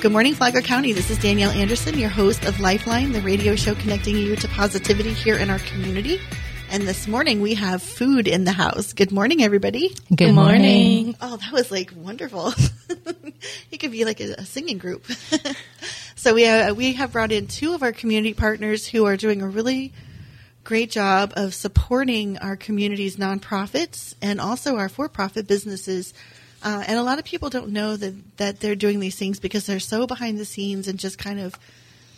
Good 0.00 0.12
morning, 0.12 0.34
Flagler 0.34 0.60
County. 0.60 0.92
This 0.92 1.10
is 1.10 1.18
Danielle 1.18 1.50
Anderson, 1.50 1.98
your 1.98 2.10
host 2.10 2.44
of 2.44 2.60
Lifeline, 2.60 3.12
the 3.12 3.22
radio 3.22 3.56
show 3.56 3.74
connecting 3.74 4.14
you 4.14 4.36
to 4.36 4.46
positivity 4.48 5.14
here 5.14 5.36
in 5.38 5.48
our 5.48 5.58
community. 5.60 6.20
And 6.70 6.82
this 6.82 7.08
morning 7.08 7.40
we 7.40 7.54
have 7.54 7.82
food 7.82 8.28
in 8.28 8.44
the 8.44 8.52
house. 8.52 8.92
Good 8.92 9.10
morning, 9.10 9.42
everybody. 9.42 9.88
Good, 10.10 10.16
Good 10.16 10.32
morning. 10.34 11.04
morning. 11.06 11.16
Oh, 11.22 11.38
that 11.38 11.50
was 11.50 11.70
like 11.70 11.92
wonderful. 11.96 12.52
it 13.70 13.78
could 13.78 13.90
be 13.90 14.04
like 14.04 14.20
a, 14.20 14.34
a 14.34 14.44
singing 14.44 14.76
group. 14.76 15.06
so 16.14 16.34
we 16.34 16.46
uh, 16.46 16.74
we 16.74 16.92
have 16.92 17.12
brought 17.12 17.32
in 17.32 17.46
two 17.46 17.72
of 17.72 17.82
our 17.82 17.92
community 17.92 18.34
partners 18.34 18.86
who 18.86 19.06
are 19.06 19.16
doing 19.16 19.40
a 19.40 19.48
really 19.48 19.94
great 20.62 20.90
job 20.90 21.32
of 21.36 21.54
supporting 21.54 22.36
our 22.38 22.56
community's 22.56 23.16
nonprofits 23.16 24.14
and 24.20 24.42
also 24.42 24.76
our 24.76 24.90
for-profit 24.90 25.46
businesses 25.46 26.12
uh, 26.66 26.82
and 26.88 26.98
a 26.98 27.02
lot 27.04 27.20
of 27.20 27.24
people 27.24 27.48
don't 27.48 27.68
know 27.68 27.96
that, 27.96 28.38
that 28.38 28.58
they're 28.58 28.74
doing 28.74 28.98
these 28.98 29.14
things 29.14 29.38
because 29.38 29.66
they're 29.66 29.78
so 29.78 30.04
behind 30.04 30.36
the 30.36 30.44
scenes 30.44 30.88
and 30.88 30.98
just 30.98 31.16
kind 31.16 31.38
of 31.38 31.56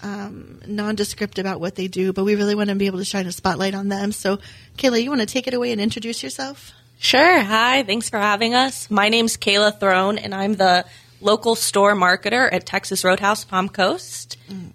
um, 0.03 0.63
nondescript 0.67 1.39
about 1.39 1.61
what 1.61 1.75
they 1.75 1.87
do. 1.87 2.15
But 2.15 2.25
we 2.25 2.35
really 2.35 2.55
want 2.55 2.71
to 2.71 2.75
be 2.75 2.87
able 2.87 2.97
to 2.97 3.05
shine 3.05 3.27
a 3.27 3.33
spotlight 3.33 3.75
on 3.75 3.89
them. 3.89 4.11
So, 4.11 4.39
Kayla, 4.79 5.03
you 5.03 5.11
want 5.11 5.21
to 5.21 5.27
take 5.27 5.49
it 5.49 5.53
away 5.53 5.71
and 5.71 5.83
introduce 5.83 6.23
yourself? 6.23 6.73
Sure. 6.99 7.41
Hi. 7.41 7.83
Thanks 7.83 8.09
for 8.09 8.19
having 8.19 8.55
us. 8.55 8.91
My 8.91 9.11
name's 9.11 9.37
Kayla 9.37 9.79
Throne, 9.79 10.17
and 10.17 10.35
I'm 10.35 10.55
the 10.55 10.87
local 11.21 11.55
store 11.55 11.95
marketer 11.95 12.49
at 12.51 12.65
Texas 12.65 13.05
Roadhouse 13.05 13.45
Palm 13.45 13.69
Coast. 13.69 14.39
Mm. 14.49 14.73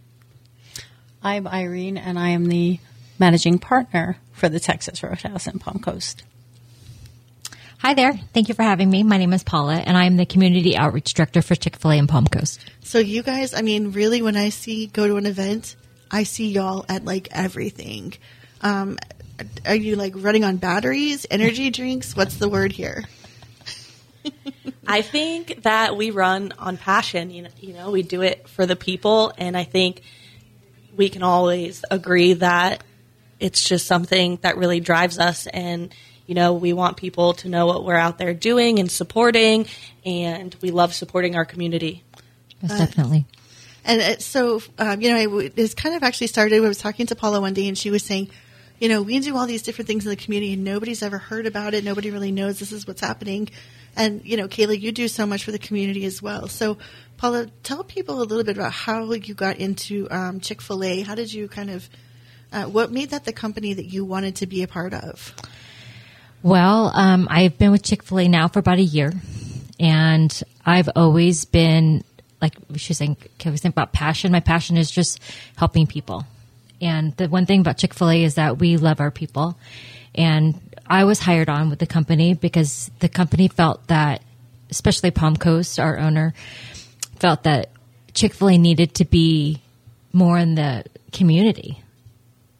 I'm 1.23 1.47
Irene, 1.47 1.97
and 1.97 2.19
I 2.19 2.29
am 2.29 2.45
the 2.45 2.79
managing 3.17 3.57
partner 3.57 4.17
for 4.33 4.49
the 4.49 4.59
Texas 4.59 5.01
Roadhouse 5.01 5.47
in 5.47 5.57
Palm 5.57 5.79
Coast. 5.79 6.21
Hi 7.83 7.95
there. 7.95 8.13
Thank 8.33 8.47
you 8.47 8.55
for 8.55 8.63
having 8.63 8.89
me. 8.89 9.03
My 9.03 9.17
name 9.17 9.33
is 9.33 9.43
Paula, 9.43 9.75
and 9.75 9.97
I'm 9.97 10.15
the 10.15 10.25
Community 10.25 10.77
Outreach 10.77 11.13
Director 11.13 11.41
for 11.41 11.53
Chick 11.53 11.75
fil 11.75 11.91
A 11.91 11.97
in 11.97 12.07
Palm 12.07 12.25
Coast. 12.25 12.61
So, 12.79 12.97
you 12.97 13.23
guys, 13.23 13.53
I 13.53 13.61
mean, 13.61 13.91
really, 13.91 14.21
when 14.21 14.37
I 14.37 14.49
see 14.49 14.87
go 14.87 15.05
to 15.05 15.17
an 15.17 15.25
event, 15.25 15.75
I 16.09 16.23
see 16.23 16.47
y'all 16.47 16.85
at 16.87 17.03
like 17.03 17.27
everything. 17.31 18.13
Um, 18.61 18.97
are 19.65 19.75
you 19.75 19.97
like 19.97 20.13
running 20.15 20.45
on 20.45 20.55
batteries, 20.55 21.25
energy 21.29 21.71
drinks? 21.71 22.15
What's 22.15 22.37
the 22.37 22.47
word 22.47 22.71
here? 22.71 23.03
I 24.87 25.01
think 25.01 25.63
that 25.63 25.97
we 25.97 26.09
run 26.09 26.53
on 26.57 26.77
passion. 26.77 27.31
You 27.31 27.41
know, 27.41 27.49
you 27.59 27.73
know, 27.73 27.91
we 27.91 28.01
do 28.01 28.21
it 28.21 28.47
for 28.47 28.65
the 28.65 28.77
people, 28.77 29.33
and 29.37 29.57
I 29.57 29.65
think 29.65 30.03
we 30.95 31.09
can 31.09 31.21
always 31.21 31.83
agree 31.91 32.31
that 32.35 32.81
it's 33.41 33.61
just 33.61 33.87
something 33.87 34.39
that 34.41 34.55
really 34.55 34.79
drives 34.79 35.19
us 35.19 35.47
and 35.47 35.93
you 36.25 36.35
know, 36.35 36.53
we 36.53 36.73
want 36.73 36.97
people 36.97 37.33
to 37.35 37.49
know 37.49 37.65
what 37.65 37.83
we're 37.83 37.95
out 37.95 38.17
there 38.17 38.33
doing 38.33 38.79
and 38.79 38.89
supporting, 38.89 39.67
and 40.05 40.55
we 40.61 40.71
love 40.71 40.93
supporting 40.93 41.35
our 41.35 41.45
community. 41.45 42.03
Yes, 42.61 42.71
uh, 42.71 42.77
definitely. 42.77 43.25
And 43.85 44.01
it, 44.01 44.21
so, 44.21 44.61
um, 44.77 45.01
you 45.01 45.09
know, 45.09 45.39
it, 45.39 45.53
it's 45.57 45.73
kind 45.73 45.95
of 45.95 46.03
actually 46.03 46.27
started. 46.27 46.55
I 46.55 46.67
was 46.67 46.77
talking 46.77 47.05
to 47.07 47.15
Paula 47.15 47.41
one 47.41 47.53
day, 47.53 47.67
and 47.67 47.77
she 47.77 47.89
was 47.89 48.03
saying, 48.03 48.29
you 48.79 48.89
know, 48.89 49.01
we 49.01 49.19
do 49.19 49.35
all 49.37 49.45
these 49.45 49.61
different 49.61 49.87
things 49.87 50.05
in 50.05 50.09
the 50.09 50.15
community, 50.15 50.53
and 50.53 50.63
nobody's 50.63 51.03
ever 51.03 51.17
heard 51.17 51.45
about 51.45 51.73
it. 51.73 51.83
Nobody 51.83 52.11
really 52.11 52.31
knows 52.31 52.59
this 52.59 52.71
is 52.71 52.87
what's 52.87 53.01
happening. 53.01 53.49
And 53.95 54.25
you 54.25 54.37
know, 54.37 54.47
Kayla, 54.47 54.79
you 54.79 54.91
do 54.91 55.07
so 55.07 55.25
much 55.25 55.43
for 55.43 55.51
the 55.51 55.59
community 55.59 56.05
as 56.05 56.21
well. 56.21 56.47
So, 56.47 56.77
Paula, 57.17 57.47
tell 57.61 57.83
people 57.83 58.21
a 58.21 58.23
little 58.23 58.43
bit 58.43 58.57
about 58.57 58.71
how 58.71 59.11
you 59.11 59.33
got 59.33 59.57
into 59.57 60.07
um, 60.09 60.39
Chick 60.39 60.61
Fil 60.61 60.83
A. 60.83 61.01
How 61.01 61.15
did 61.15 61.31
you 61.31 61.47
kind 61.47 61.69
of, 61.69 61.89
uh, 62.51 62.63
what 62.63 62.91
made 62.91 63.11
that 63.11 63.25
the 63.25 63.33
company 63.33 63.73
that 63.73 63.85
you 63.85 64.03
wanted 64.03 64.37
to 64.37 64.47
be 64.47 64.63
a 64.63 64.67
part 64.67 64.93
of? 64.93 65.35
Well, 66.43 66.91
um, 66.93 67.29
I've 67.31 67.57
been 67.57 67.71
with 67.71 67.83
Chick 67.83 68.03
fil 68.03 68.19
A 68.19 68.27
now 68.27 68.49
for 68.49 68.59
about 68.59 68.77
a 68.77 68.83
year, 68.83 69.13
and 69.79 70.43
I've 70.65 70.89
always 70.93 71.45
been 71.45 72.03
like 72.41 72.55
she's 72.75 72.97
saying, 72.97 73.15
can 73.37 73.53
we 73.53 73.57
think 73.57 73.73
about 73.73 73.93
passion? 73.93 74.33
My 74.33 74.41
passion 74.41 74.75
is 74.75 74.91
just 74.91 75.21
helping 75.55 75.87
people. 75.87 76.25
And 76.81 77.15
the 77.15 77.29
one 77.29 77.45
thing 77.45 77.61
about 77.61 77.77
Chick 77.77 77.93
fil 77.93 78.09
A 78.09 78.23
is 78.25 78.35
that 78.35 78.59
we 78.59 78.75
love 78.75 78.99
our 78.99 79.09
people. 79.09 79.57
And 80.13 80.59
I 80.85 81.05
was 81.05 81.19
hired 81.19 81.47
on 81.47 81.69
with 81.69 81.79
the 81.79 81.87
company 81.87 82.33
because 82.33 82.91
the 82.99 83.07
company 83.07 83.47
felt 83.47 83.87
that, 83.87 84.21
especially 84.69 85.11
Palm 85.11 85.37
Coast, 85.37 85.79
our 85.79 85.97
owner, 85.97 86.33
felt 87.19 87.43
that 87.43 87.71
Chick 88.13 88.33
fil 88.33 88.49
A 88.49 88.57
needed 88.57 88.95
to 88.95 89.05
be 89.05 89.61
more 90.11 90.37
in 90.37 90.55
the 90.55 90.83
community. 91.13 91.81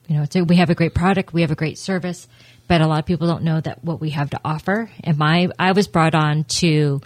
You 0.08 0.20
know, 0.20 0.26
so 0.30 0.44
we 0.44 0.56
have 0.56 0.70
a 0.70 0.76
great 0.76 0.94
product, 0.94 1.34
we 1.34 1.42
have 1.42 1.52
a 1.52 1.56
great 1.56 1.78
service, 1.78 2.30
but 2.68 2.82
a 2.82 2.88
lot 2.88 3.00
of 3.00 3.06
people 3.06 3.28
don't 3.28 3.44
know 3.44 3.60
that 3.62 3.84
what 3.84 4.00
we 4.00 4.12
have 4.12 4.30
to 4.32 4.40
offer. 4.44 4.90
And 5.04 5.18
my, 5.18 5.50
I 5.60 5.74
was 5.74 5.88
brought 5.88 6.16
on 6.16 6.46
to 6.46 7.02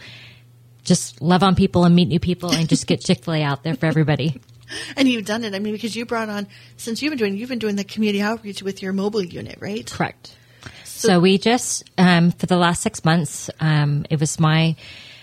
just 0.84 1.22
love 1.22 1.44
on 1.44 1.56
people 1.56 1.84
and 1.84 1.96
meet 1.96 2.08
new 2.08 2.20
people 2.20 2.52
and 2.52 2.70
just 2.70 2.88
get 2.88 3.02
Chick 3.02 3.24
fil 3.24 3.36
A 3.36 3.44
out 3.44 3.64
there 3.64 3.76
for 3.76 3.86
everybody. 3.86 4.42
And 4.98 5.08
you've 5.08 5.24
done 5.24 5.46
it. 5.46 5.56
I 5.56 5.60
mean, 5.60 5.72
because 5.72 5.96
you 5.96 6.06
brought 6.06 6.28
on, 6.28 6.46
since 6.76 7.02
you've 7.02 7.12
been 7.12 7.18
doing, 7.18 7.38
you've 7.38 7.48
been 7.48 7.58
doing 7.58 7.78
the 7.78 7.86
community 7.86 8.22
outreach 8.22 8.62
with 8.62 8.82
your 8.82 8.92
mobile 8.92 9.24
unit, 9.24 9.60
right? 9.62 9.90
Correct. 9.90 10.36
So, 10.84 11.08
so 11.08 11.20
we 11.22 11.38
just, 11.38 11.90
um, 11.98 12.32
for 12.32 12.48
the 12.48 12.58
last 12.58 12.82
six 12.82 13.06
months, 13.06 13.50
um, 13.62 14.06
it 14.10 14.20
was 14.20 14.42
my 14.42 14.76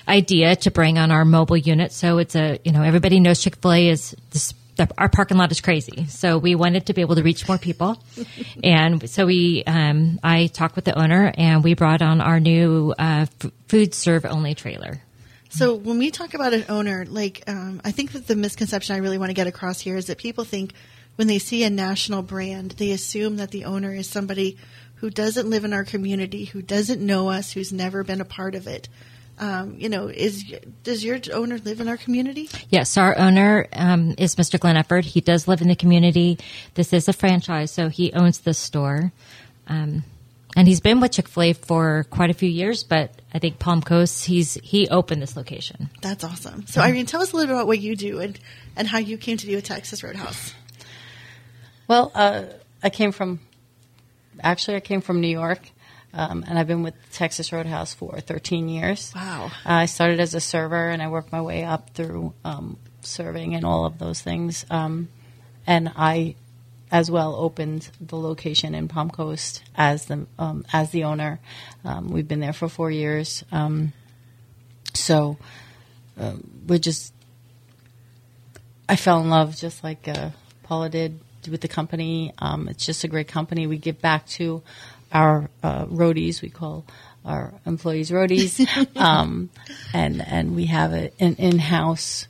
idea 0.09 0.56
to 0.56 0.71
bring 0.71 0.99
on 0.99 1.11
our 1.11 1.27
mobile 1.27 1.59
unit. 1.59 1.93
So 1.93 2.17
it's 2.17 2.34
a, 2.34 2.59
you 2.65 2.73
know, 2.73 2.83
everybody 2.83 3.21
knows 3.21 3.43
Chick 3.43 3.56
fil 3.56 3.73
A 3.73 3.89
is 3.89 4.17
this 4.31 4.55
the, 4.77 4.89
our 4.99 5.09
parking 5.09 5.37
lot 5.37 5.51
is 5.53 5.61
crazy. 5.61 6.07
So 6.07 6.39
we 6.39 6.55
wanted 6.55 6.87
to 6.87 6.95
be 6.95 7.01
able 7.01 7.17
to 7.17 7.23
reach 7.23 7.47
more 7.47 7.59
people. 7.59 8.03
and 8.65 9.09
so 9.09 9.27
we, 9.27 9.62
um, 9.67 10.19
I 10.23 10.49
talked 10.49 10.77
with 10.77 10.85
the 10.85 10.99
owner 10.99 11.33
and 11.37 11.62
we 11.62 11.75
brought 11.75 12.03
on 12.03 12.21
our 12.21 12.41
new 12.41 12.95
uh, 12.99 13.27
f- 13.43 13.53
food 13.69 13.95
serve 13.95 14.25
only 14.25 14.55
trailer. 14.55 15.01
So 15.51 15.75
when 15.75 15.99
we 15.99 16.11
talk 16.11 16.35
about 16.35 16.53
an 16.53 16.65
owner, 16.69 17.05
like 17.09 17.45
um, 17.47 17.81
I 17.85 17.93
think 17.93 18.12
that 18.12 18.27
the 18.27 18.35
misconception 18.35 18.97
I 18.97 18.99
really 18.99 19.19
want 19.19 19.31
to 19.31 19.35
get 19.35 19.47
across 19.47 19.81
here 19.81 19.97
is 19.97 20.07
that 20.07 20.19
people 20.19 20.45
think 20.45 20.73
when 21.15 21.29
they 21.29 21.39
see 21.39 21.62
a 21.62 21.71
national 21.71 22.23
brand, 22.23 22.73
they 22.73 22.91
assume 22.91 23.37
that 23.37 23.53
the 23.53 23.67
owner 23.67 23.95
is 23.95 24.09
somebody 24.09 24.59
who 24.97 25.11
doesn't 25.11 25.49
live 25.49 25.65
in 25.65 25.73
our 25.73 25.85
community, 25.85 26.47
who 26.47 26.61
doesn't 26.61 27.01
know 27.01 27.29
us, 27.29 27.53
who's 27.53 27.73
never 27.73 28.03
been 28.03 28.21
a 28.21 28.25
part 28.25 28.56
of 28.56 28.67
it 28.67 28.89
um, 29.39 29.77
you 29.78 29.89
know, 29.89 30.09
is 30.09 30.45
does 30.83 31.05
your 31.05 31.19
owner 31.33 31.59
live 31.59 31.81
in 31.81 31.89
our 31.89 31.97
community? 31.97 32.49
Yes, 32.69 32.97
our 32.97 33.19
owner 33.19 33.67
um, 33.72 34.15
is 34.17 34.37
Mr. 34.37 34.61
Glenn 34.61 34.77
Efford. 34.77 35.05
He 35.05 35.21
does 35.21 35.49
live 35.49 35.61
in 35.61 35.69
the 35.69 35.77
community. 35.77 36.39
This 36.75 36.93
is 36.93 37.09
a 37.09 37.12
franchise, 37.12 37.71
so 37.71 37.89
he 37.89 38.12
owns 38.12 38.41
the 38.41 38.55
store. 38.55 39.12
Um, 39.67 40.05
and 40.56 40.69
he's 40.69 40.81
been 40.81 41.00
with 41.00 41.12
Chick 41.12 41.28
Fil 41.28 41.43
A 41.43 41.53
for 41.53 42.06
quite 42.11 42.31
a 42.31 42.34
few 42.34 42.49
years, 42.49 42.84
but 42.84 43.11
I 43.33 43.41
think 43.41 43.59
Palm 43.59 43.83
Coast, 43.83 44.25
he's 44.25 44.55
he 44.55 44.89
opened 44.89 45.21
this 45.21 45.37
location. 45.37 45.91
That's 46.00 46.23
awesome. 46.23 46.67
So, 46.69 46.81
Irene, 46.81 47.06
tell 47.06 47.21
us 47.21 47.33
a 47.33 47.37
little 47.37 47.49
bit 47.49 47.55
about 47.55 47.67
what 47.67 47.81
you 47.81 47.97
do 47.97 48.21
and 48.21 48.39
and 48.77 48.87
how 48.87 48.99
you 48.99 49.19
came 49.19 49.37
to 49.37 49.47
do 49.47 49.59
a 49.59 49.62
Texas 49.62 50.05
Roadhouse. 50.05 50.55
Well, 51.89 52.12
uh, 52.15 52.44
I 52.83 52.91
came 52.91 53.11
from 53.11 53.41
actually 54.41 54.77
I 54.77 54.81
came 54.81 55.00
from 55.00 55.21
New 55.21 55.28
York, 55.28 55.61
um, 56.16 56.44
and 56.47 56.58
I've 56.58 56.69
been 56.69 56.82
with 56.82 56.94
Texas 57.12 57.52
Roadhouse 57.52 57.92
for 57.92 58.20
13 58.20 58.69
years. 58.69 59.12
Wow. 59.14 59.47
Uh, 59.66 59.72
I 59.72 59.86
started 59.86 60.20
as 60.20 60.34
a 60.34 60.41
server 60.41 60.88
and 60.88 61.02
I 61.02 61.08
worked 61.08 61.32
my 61.32 61.42
way 61.42 61.64
up 61.64 61.91
through 61.91 62.32
um, 62.44 62.78
serving 63.00 63.54
and 63.54 63.64
all 63.64 63.84
of 63.84 63.98
those 63.98 64.22
things. 64.22 64.64
Um, 64.70 65.08
and 65.66 65.92
I, 65.97 66.36
as 66.92 67.10
well, 67.10 67.34
opened 67.34 67.91
the 68.00 68.16
location 68.16 68.76
in 68.76 68.86
Palm 68.86 69.10
Coast 69.10 69.64
as 69.75 70.06
the 70.06 70.26
um, 70.38 70.64
as 70.72 70.91
the 70.91 71.04
owner. 71.04 71.41
Um, 71.84 72.10
we've 72.10 72.28
been 72.28 72.41
there 72.41 72.52
for 72.52 72.69
four 72.69 72.91
years. 72.91 73.42
Um, 73.50 73.92
so 74.92 75.36
uh, 76.19 76.34
we're 76.66 76.78
just. 76.78 77.12
I 78.88 78.96
fell 78.96 79.20
in 79.20 79.31
love 79.31 79.56
just 79.56 79.82
like 79.82 80.06
uh, 80.06 80.31
Paula 80.62 80.91
did 80.91 81.19
with 81.50 81.62
the 81.62 81.69
company. 81.69 82.32
it's 82.41 82.86
just 82.86 83.02
a 83.02 83.08
great 83.08 83.28
company. 83.28 83.66
We 83.66 83.78
give 83.78 84.00
back 84.00 84.26
to 84.28 84.62
our 85.12 85.50
uh, 85.62 85.87
roadies. 85.87 86.42
We 86.42 86.50
call 86.50 86.84
our 87.25 87.54
employees 87.65 88.10
roadies, 88.10 88.66
um, 88.97 89.50
and 89.92 90.22
and 90.22 90.54
we 90.54 90.66
have 90.66 90.92
a, 90.92 91.11
an 91.20 91.37
in-house 91.37 92.26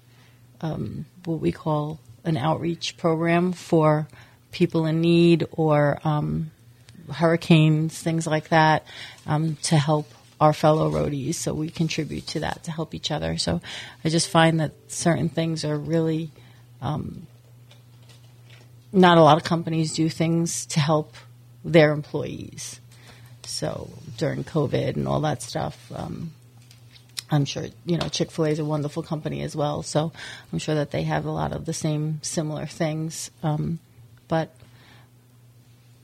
um, 0.61 1.05
what 1.25 1.41
we 1.41 1.53
call 1.53 2.01
an 2.25 2.37
outreach 2.37 2.97
program 2.97 3.53
for 3.53 4.09
people 4.51 4.87
in 4.87 5.01
need 5.01 5.47
or 5.53 5.99
um, 6.05 6.51
hurricanes, 7.13 8.01
things 8.01 8.27
like 8.27 8.49
that, 8.49 8.87
um, 9.27 9.57
to 9.63 9.77
help 9.77 10.11
our 10.41 10.53
fellow 10.53 10.91
roadies. 10.91 11.35
So 11.35 11.53
we 11.53 11.69
contribute 11.69 12.27
to 12.29 12.41
that 12.41 12.65
to 12.65 12.71
help 12.71 12.95
each 12.95 13.11
other. 13.11 13.37
So 13.37 13.61
I 14.05 14.09
just 14.09 14.29
find 14.29 14.61
that 14.61 14.73
certain 14.89 15.29
things 15.29 15.65
are 15.65 15.77
really 15.77 16.31
um, 16.81 17.27
not 18.93 19.19
a 19.19 19.23
lot 19.23 19.37
of 19.37 19.45
companies 19.45 19.95
do 19.95 20.09
things 20.09 20.67
to 20.67 20.81
help 20.81 21.15
their 21.65 21.93
employees. 21.93 22.81
So 23.45 23.91
during 24.17 24.45
COVID 24.45 24.97
and 24.97 25.09
all 25.09 25.21
that 25.21 25.43
stuff, 25.43 25.91
um, 25.95 26.33
I'm 27.31 27.45
sure 27.45 27.67
you 27.85 27.99
know 27.99 28.09
Chick 28.09 28.31
Fil 28.31 28.47
A 28.47 28.49
is 28.51 28.59
a 28.59 28.65
wonderful 28.65 29.03
company 29.03 29.43
as 29.43 29.57
well. 29.57 29.83
So 29.83 30.13
I'm 30.53 30.59
sure 30.59 30.75
that 30.75 30.91
they 30.91 31.03
have 31.03 31.25
a 31.25 31.31
lot 31.31 31.53
of 31.53 31.65
the 31.65 31.73
same 31.73 32.21
similar 32.23 32.67
things. 32.67 33.31
Um, 33.43 33.79
but 34.29 34.55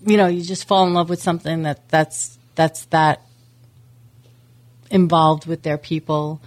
you 0.04 0.16
know, 0.16 0.26
you 0.26 0.42
just 0.42 0.66
fall 0.66 0.86
in 0.86 0.94
love 0.94 1.08
with 1.08 1.22
something 1.22 1.62
that 1.62 1.88
that's 1.88 2.38
that's 2.54 2.86
that 2.86 3.22
involved 4.90 5.46
with 5.46 5.62
their 5.62 5.78
people. 5.78 6.40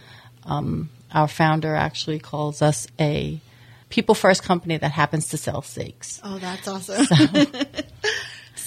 Um, 0.45 0.89
our 1.13 1.27
founder 1.27 1.75
actually 1.75 2.19
calls 2.19 2.61
us 2.61 2.87
a 2.99 3.39
people 3.89 4.15
first 4.15 4.43
company 4.43 4.77
that 4.77 4.91
happens 4.91 5.29
to 5.29 5.37
sell 5.37 5.61
steaks. 5.61 6.19
Oh, 6.23 6.39
that's 6.39 6.67
awesome. 6.67 7.05
So. 7.05 7.15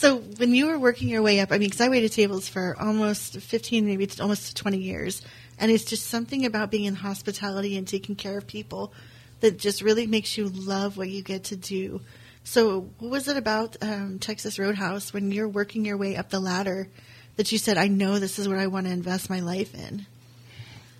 when 0.03 0.55
you 0.55 0.67
were 0.67 0.79
working 0.79 1.09
your 1.09 1.23
way 1.23 1.41
up, 1.41 1.53
I 1.53 1.59
mean, 1.59 1.69
because 1.69 1.81
I 1.81 1.89
waited 1.89 2.13
tables 2.13 2.49
for 2.49 2.77
almost 2.79 3.39
15, 3.41 3.87
maybe 3.87 4.07
t- 4.07 4.21
almost 4.21 4.57
20 4.57 4.79
years. 4.79 5.23
And 5.59 5.71
it's 5.71 5.85
just 5.85 6.07
something 6.07 6.45
about 6.45 6.71
being 6.71 6.85
in 6.85 6.95
hospitality 6.95 7.77
and 7.77 7.87
taking 7.87 8.17
care 8.17 8.37
of 8.37 8.47
people 8.47 8.93
that 9.41 9.59
just 9.59 9.83
really 9.83 10.07
makes 10.07 10.37
you 10.37 10.49
love 10.49 10.97
what 10.97 11.09
you 11.09 11.23
get 11.23 11.45
to 11.45 11.57
do. 11.57 12.01
So, 12.45 12.91
what 12.99 13.11
was 13.11 13.29
it 13.29 13.37
about 13.37 13.77
um, 13.83 14.19
Texas 14.19 14.59
Roadhouse 14.59 15.13
when 15.13 15.33
you're 15.33 15.49
working 15.49 15.85
your 15.85 15.97
way 15.97 16.17
up 16.17 16.31
the 16.31 16.41
ladder 16.41 16.89
that 17.37 17.51
you 17.51 17.59
said, 17.59 17.77
I 17.77 17.89
know 17.89 18.19
this 18.19 18.39
is 18.39 18.49
what 18.49 18.59
I 18.59 18.67
want 18.67 18.87
to 18.87 18.93
invest 18.93 19.29
my 19.29 19.41
life 19.41 19.75
in? 19.75 20.07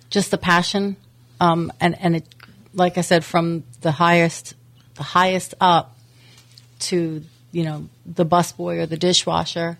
just 0.09 0.31
the 0.31 0.37
passion, 0.37 0.95
um, 1.39 1.71
and 1.79 1.99
and 1.99 2.17
it, 2.17 2.25
like 2.73 2.97
I 2.97 3.01
said, 3.01 3.25
from 3.25 3.63
the 3.81 3.91
highest, 3.91 4.55
the 4.95 5.03
highest 5.03 5.53
up 5.59 5.97
to 6.79 7.23
you 7.57 7.63
know 7.63 7.89
the 8.05 8.25
busboy 8.25 8.77
or 8.77 8.85
the 8.85 8.97
dishwasher, 8.97 9.79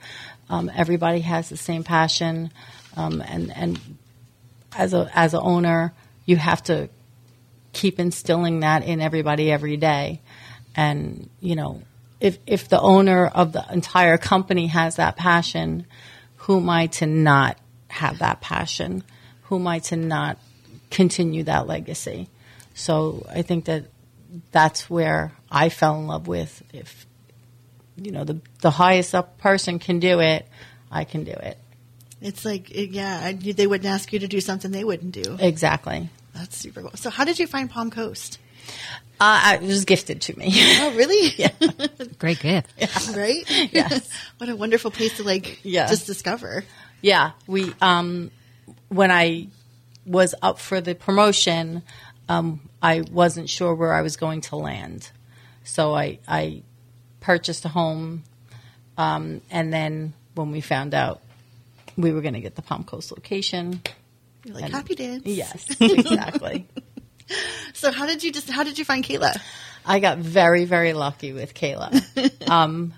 um, 0.50 0.72
everybody 0.74 1.20
has 1.20 1.50
the 1.50 1.58
same 1.58 1.84
passion, 1.84 2.52
um, 2.96 3.22
and 3.22 3.56
and 3.56 3.80
as 4.76 4.96
a 4.96 5.12
as 5.14 5.36
a 5.36 5.40
owner, 5.40 5.94
you 6.26 6.38
have 6.38 6.64
to 6.64 6.90
keep 7.74 8.00
instilling 8.00 8.62
that 8.62 8.84
in 8.84 9.00
everybody 9.00 9.52
every 9.52 9.78
day, 9.78 10.22
and 10.76 11.30
you 11.40 11.56
know 11.56 11.84
if 12.20 12.40
if 12.48 12.68
the 12.68 12.82
owner 12.82 13.28
of 13.28 13.52
the 13.52 13.64
entire 13.72 14.18
company 14.18 14.68
has 14.68 14.96
that 14.96 15.16
passion, 15.16 15.86
who 16.38 16.58
am 16.58 16.70
I 16.72 16.88
to 16.88 17.06
not 17.06 17.60
have 17.90 18.18
that 18.20 18.42
passion? 18.42 19.04
Who 19.44 19.58
am 19.58 19.68
I 19.68 19.80
to 19.80 19.96
not 19.96 20.40
continue 20.90 21.44
that 21.44 21.68
legacy? 21.68 22.28
So 22.74 23.28
I 23.30 23.44
think 23.44 23.66
that 23.66 23.86
that's 24.52 24.90
where 24.90 25.34
I 25.52 25.70
fell 25.70 26.00
in 26.00 26.08
love 26.08 26.28
with. 26.28 26.64
If 26.74 27.07
you 27.98 28.12
know 28.12 28.24
the 28.24 28.40
the 28.62 28.72
highest 28.72 29.14
up 29.16 29.38
person 29.38 29.80
can 29.80 30.00
do 30.00 30.20
it, 30.20 30.48
I 30.92 31.04
can 31.04 31.24
do 31.24 31.32
it. 31.32 31.58
It's 32.22 32.44
like, 32.46 32.72
yeah, 32.74 33.32
they 33.32 33.68
wouldn't 33.68 33.88
ask 33.90 34.12
you 34.12 34.20
to 34.20 34.28
do 34.28 34.42
something 34.42 34.72
they 34.72 34.84
wouldn't 34.84 35.12
do. 35.12 35.38
Exactly. 35.40 36.10
That's 36.34 36.58
super 36.58 36.82
cool. 36.82 36.92
So, 36.96 37.10
how 37.12 37.26
did 37.26 37.38
you 37.38 37.46
find 37.46 37.70
Palm 37.70 37.92
Coast? 37.92 38.40
Uh, 39.20 39.58
it 39.62 39.66
was 39.66 39.86
gifted 39.86 40.22
to 40.22 40.38
me. 40.38 40.52
Oh, 40.80 40.94
really? 40.96 41.30
Yeah. 41.38 41.52
Great 42.20 42.40
gift. 42.40 42.74
right? 43.16 43.44
Yes. 43.72 44.10
what 44.38 44.50
a 44.50 44.56
wonderful 44.56 44.92
place 44.92 45.18
to 45.18 45.24
like 45.24 45.60
Yeah. 45.64 45.88
just 45.88 46.06
discover. 46.08 46.64
Yeah, 47.02 47.32
we 47.46 47.74
um, 47.82 48.32
when 48.90 49.12
I 49.12 49.48
was 50.06 50.34
up 50.42 50.58
for 50.60 50.82
the 50.82 50.96
promotion, 50.96 51.84
um, 52.30 52.62
I 52.82 53.02
wasn't 53.12 53.50
sure 53.50 53.76
where 53.76 53.94
I 53.94 54.02
was 54.02 54.18
going 54.18 54.42
to 54.42 54.56
land, 54.56 55.12
so 55.64 55.94
I 55.96 56.18
I 56.28 56.64
purchased 57.28 57.66
a 57.66 57.70
home, 57.70 58.24
um, 58.98 59.42
and 59.52 59.72
then 59.74 60.14
when 60.36 60.50
we 60.52 60.62
found 60.62 60.94
out 60.94 61.20
we 61.98 62.12
were 62.14 62.22
going 62.22 62.36
to 62.36 62.40
get 62.40 62.56
the 62.56 62.62
Palm 62.62 62.84
Coast 62.86 63.12
location, 63.12 63.82
You're 64.46 64.56
like 64.56 64.64
And- 64.66 64.74
happy 64.74 64.96
dance. 64.96 65.24
yes, 65.26 65.66
exactly. 65.82 66.66
So 67.74 67.92
how 67.92 68.06
did 68.08 68.24
you 68.24 68.32
just 68.32 68.50
how 68.50 68.64
did 68.64 68.80
you 68.80 68.86
find 68.86 69.04
Kayla? 69.04 69.38
I 69.86 70.00
got 70.00 70.18
very 70.18 70.64
very 70.64 70.94
lucky 70.94 71.34
with 71.34 71.54
Kayla. 71.54 71.90
Um, 72.50 72.94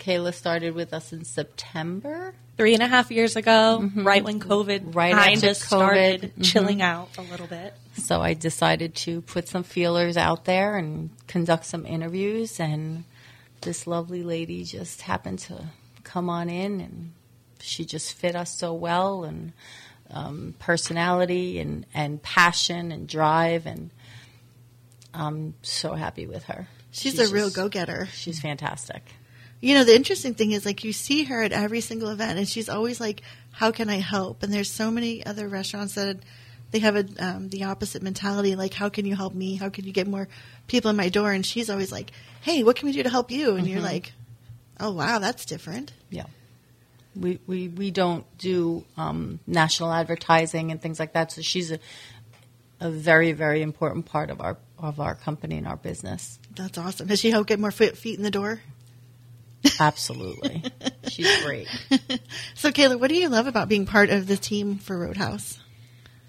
Kayla 0.00 0.34
started 0.34 0.74
with 0.74 0.92
us 0.92 1.12
in 1.12 1.24
September. 1.24 2.34
Three 2.56 2.74
and 2.74 2.82
a 2.82 2.88
half 2.88 3.12
years 3.12 3.36
ago, 3.36 3.88
right 3.94 4.24
when 4.24 4.40
COVID 4.40 4.96
Right 4.96 5.14
kind 5.14 5.36
after 5.36 5.50
of 5.50 5.56
started 5.56 6.20
COVID. 6.36 6.44
chilling 6.44 6.82
out 6.82 7.10
a 7.16 7.22
little 7.22 7.46
bit. 7.46 7.72
So 7.94 8.20
I 8.20 8.34
decided 8.34 8.96
to 9.06 9.20
put 9.20 9.46
some 9.46 9.62
feelers 9.62 10.16
out 10.16 10.44
there 10.44 10.76
and 10.76 11.10
conduct 11.28 11.64
some 11.66 11.86
interviews. 11.86 12.58
And 12.58 13.04
this 13.62 13.86
lovely 13.86 14.22
lady 14.22 14.64
just 14.64 15.02
happened 15.02 15.38
to 15.40 15.66
come 16.04 16.28
on 16.30 16.48
in, 16.48 16.80
and 16.80 17.12
she 17.60 17.84
just 17.84 18.14
fit 18.14 18.34
us 18.34 18.56
so 18.58 18.72
well, 18.74 19.24
and 19.24 19.52
um, 20.10 20.54
personality 20.58 21.58
and, 21.58 21.86
and 21.94 22.22
passion 22.22 22.92
and 22.92 23.08
drive. 23.08 23.66
And 23.66 23.90
I'm 25.12 25.54
so 25.62 25.94
happy 25.94 26.26
with 26.26 26.44
her. 26.44 26.68
She's, 26.90 27.18
a 27.18 27.32
real 27.32 27.50
go 27.50 27.68
getter. 27.68 28.08
She's 28.12 28.40
fantastic. 28.40 29.02
You 29.60 29.74
know, 29.74 29.84
the 29.84 29.94
interesting 29.94 30.34
thing 30.34 30.52
is 30.52 30.64
like 30.64 30.84
you 30.84 30.92
see 30.92 31.24
her 31.24 31.42
at 31.42 31.52
every 31.52 31.80
single 31.80 32.08
event 32.10 32.38
and 32.38 32.48
she's 32.48 32.68
always 32.68 33.00
like, 33.00 33.22
How 33.50 33.70
can 33.70 33.90
I 33.90 33.96
help? 33.96 34.42
And 34.42 34.52
there's 34.52 34.70
so 34.70 34.90
many 34.90 35.24
other 35.26 35.48
restaurants 35.48 35.94
that 35.94 36.18
they 36.70 36.80
have 36.80 36.96
a, 36.96 37.06
um, 37.18 37.48
the 37.48 37.64
opposite 37.64 38.02
mentality, 38.02 38.54
like, 38.56 38.74
How 38.74 38.88
can 38.88 39.06
you 39.06 39.16
help 39.16 39.34
me? 39.34 39.56
How 39.56 39.68
can 39.68 39.84
you 39.84 39.92
get 39.92 40.06
more 40.06 40.28
people 40.66 40.90
in 40.90 40.96
my 40.96 41.08
door? 41.08 41.32
And 41.32 41.44
she's 41.44 41.70
always 41.70 41.90
like, 41.90 42.10
Hey, 42.42 42.62
what 42.62 42.76
can 42.76 42.86
we 42.86 42.92
do 42.92 43.02
to 43.02 43.10
help 43.10 43.30
you? 43.30 43.56
And 43.56 43.66
you're 43.66 43.80
like, 43.80 44.12
Oh 44.78 44.92
wow, 44.92 45.18
that's 45.18 45.44
different. 45.44 45.92
Yeah. 46.10 46.26
We, 47.16 47.40
we, 47.46 47.68
we 47.68 47.90
don't 47.90 48.24
do 48.38 48.84
um, 48.96 49.40
national 49.46 49.92
advertising 49.92 50.70
and 50.70 50.80
things 50.80 51.00
like 51.00 51.14
that. 51.14 51.32
So 51.32 51.42
she's 51.42 51.72
a, 51.72 51.78
a 52.80 52.90
very, 52.90 53.32
very 53.32 53.62
important 53.62 54.06
part 54.06 54.30
of 54.30 54.40
our, 54.40 54.56
of 54.78 55.00
our 55.00 55.14
company 55.14 55.56
and 55.56 55.66
our 55.66 55.76
business. 55.76 56.38
That's 56.54 56.78
awesome. 56.78 57.08
Has 57.08 57.18
she 57.18 57.30
helped 57.30 57.48
get 57.48 57.58
more 57.58 57.72
foot, 57.72 57.96
feet 57.96 58.18
in 58.18 58.22
the 58.22 58.30
door? 58.30 58.60
Absolutely. 59.80 60.62
she's 61.08 61.44
great. 61.44 61.68
So, 62.54 62.72
Kayla, 62.72 62.98
what 62.98 63.08
do 63.08 63.14
you 63.14 63.28
love 63.28 63.46
about 63.46 63.68
being 63.68 63.86
part 63.86 64.10
of 64.10 64.26
the 64.26 64.36
team 64.36 64.78
for 64.78 64.98
Roadhouse? 64.98 65.60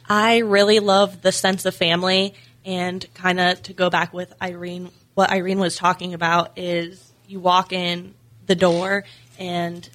I 0.10 0.40
really 0.40 0.80
love 0.80 1.22
the 1.22 1.32
sense 1.32 1.66
of 1.66 1.76
family 1.76 2.34
and 2.66 3.06
kind 3.14 3.40
of 3.40 3.62
to 3.64 3.74
go 3.74 3.90
back 3.92 4.12
with 4.12 4.34
Irene, 4.42 4.90
what 5.14 5.32
Irene 5.32 5.60
was 5.60 5.76
talking 5.76 6.16
about 6.16 6.58
is 6.58 7.14
you 7.28 7.40
walk 7.40 7.72
in 7.72 8.16
the 8.48 8.56
door 8.56 9.04
and 9.38 9.88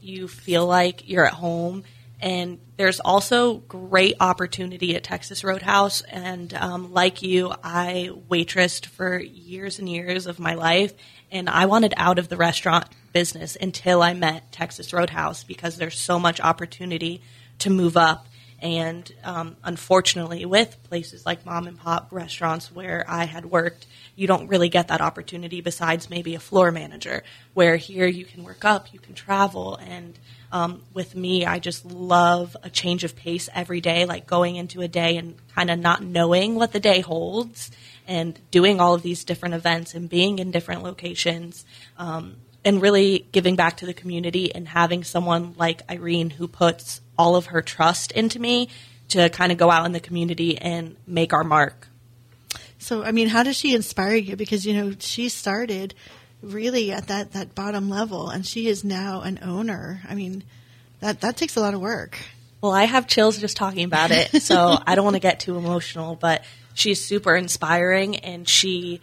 you 0.00 0.26
feel 0.26 0.66
like 0.66 1.08
you're 1.08 1.26
at 1.26 1.34
home. 1.34 1.84
And 2.18 2.60
there's 2.76 3.00
also 3.00 3.56
great 3.56 4.14
opportunity 4.20 4.96
at 4.96 5.04
Texas 5.04 5.44
Roadhouse. 5.44 6.00
And 6.02 6.54
um, 6.54 6.92
like 6.92 7.20
you, 7.20 7.52
I 7.62 8.10
waitressed 8.30 8.86
for 8.86 9.18
years 9.18 9.78
and 9.78 9.88
years 9.88 10.26
of 10.26 10.38
my 10.38 10.54
life. 10.54 10.94
And 11.30 11.48
I 11.48 11.66
wanted 11.66 11.92
out 11.96 12.18
of 12.18 12.28
the 12.28 12.36
restaurant 12.36 12.86
business 13.12 13.56
until 13.60 14.02
I 14.02 14.14
met 14.14 14.50
Texas 14.50 14.92
Roadhouse 14.92 15.44
because 15.44 15.76
there's 15.76 15.98
so 15.98 16.18
much 16.18 16.40
opportunity 16.40 17.20
to 17.58 17.70
move 17.70 17.96
up. 17.96 18.26
And 18.62 19.12
um, 19.24 19.56
unfortunately, 19.64 20.44
with 20.44 20.78
places 20.84 21.26
like 21.26 21.44
mom 21.44 21.66
and 21.66 21.76
pop 21.76 22.06
restaurants 22.12 22.70
where 22.70 23.04
I 23.08 23.24
had 23.24 23.44
worked, 23.44 23.86
you 24.14 24.28
don't 24.28 24.46
really 24.46 24.68
get 24.68 24.86
that 24.88 25.00
opportunity 25.00 25.60
besides 25.60 26.08
maybe 26.08 26.36
a 26.36 26.40
floor 26.40 26.70
manager, 26.70 27.24
where 27.54 27.76
here 27.76 28.06
you 28.06 28.24
can 28.24 28.44
work 28.44 28.64
up, 28.64 28.92
you 28.92 29.00
can 29.00 29.14
travel. 29.14 29.74
And 29.74 30.16
um, 30.52 30.82
with 30.94 31.16
me, 31.16 31.44
I 31.44 31.58
just 31.58 31.84
love 31.84 32.56
a 32.62 32.70
change 32.70 33.02
of 33.02 33.16
pace 33.16 33.48
every 33.52 33.80
day, 33.80 34.04
like 34.04 34.28
going 34.28 34.54
into 34.54 34.80
a 34.80 34.88
day 34.88 35.16
and 35.16 35.34
kind 35.56 35.68
of 35.68 35.80
not 35.80 36.04
knowing 36.04 36.54
what 36.54 36.72
the 36.72 36.80
day 36.80 37.00
holds 37.00 37.72
and 38.06 38.38
doing 38.52 38.80
all 38.80 38.94
of 38.94 39.02
these 39.02 39.24
different 39.24 39.56
events 39.56 39.92
and 39.92 40.08
being 40.08 40.38
in 40.38 40.52
different 40.52 40.84
locations. 40.84 41.64
Um, 41.98 42.36
and 42.64 42.80
really 42.80 43.26
giving 43.32 43.56
back 43.56 43.78
to 43.78 43.86
the 43.86 43.92
community 43.92 44.54
and 44.54 44.68
having 44.68 45.02
someone 45.02 45.54
like 45.58 45.82
Irene 45.90 46.30
who 46.30 46.46
puts 46.46 47.00
all 47.18 47.36
of 47.36 47.46
her 47.46 47.62
trust 47.62 48.12
into 48.12 48.38
me 48.38 48.68
to 49.08 49.28
kind 49.28 49.52
of 49.52 49.58
go 49.58 49.70
out 49.70 49.86
in 49.86 49.92
the 49.92 50.00
community 50.00 50.58
and 50.58 50.96
make 51.06 51.32
our 51.32 51.44
mark. 51.44 51.88
So, 52.78 53.04
I 53.04 53.12
mean, 53.12 53.28
how 53.28 53.42
does 53.42 53.56
she 53.56 53.74
inspire 53.74 54.16
you? 54.16 54.34
Because, 54.36 54.66
you 54.66 54.74
know, 54.74 54.94
she 54.98 55.28
started 55.28 55.94
really 56.42 56.90
at 56.90 57.06
that, 57.08 57.32
that 57.32 57.54
bottom 57.54 57.88
level 57.88 58.28
and 58.28 58.44
she 58.44 58.66
is 58.66 58.82
now 58.82 59.20
an 59.20 59.38
owner. 59.42 60.00
I 60.08 60.14
mean, 60.14 60.42
that, 61.00 61.20
that 61.20 61.36
takes 61.36 61.56
a 61.56 61.60
lot 61.60 61.74
of 61.74 61.80
work. 61.80 62.18
Well, 62.60 62.72
I 62.72 62.84
have 62.84 63.06
chills 63.06 63.38
just 63.38 63.56
talking 63.56 63.84
about 63.84 64.10
it, 64.10 64.42
so 64.42 64.78
I 64.86 64.94
don't 64.94 65.04
want 65.04 65.14
to 65.14 65.20
get 65.20 65.40
too 65.40 65.56
emotional, 65.56 66.16
but 66.16 66.44
she's 66.74 67.04
super 67.04 67.36
inspiring 67.36 68.16
and 68.16 68.48
she 68.48 69.00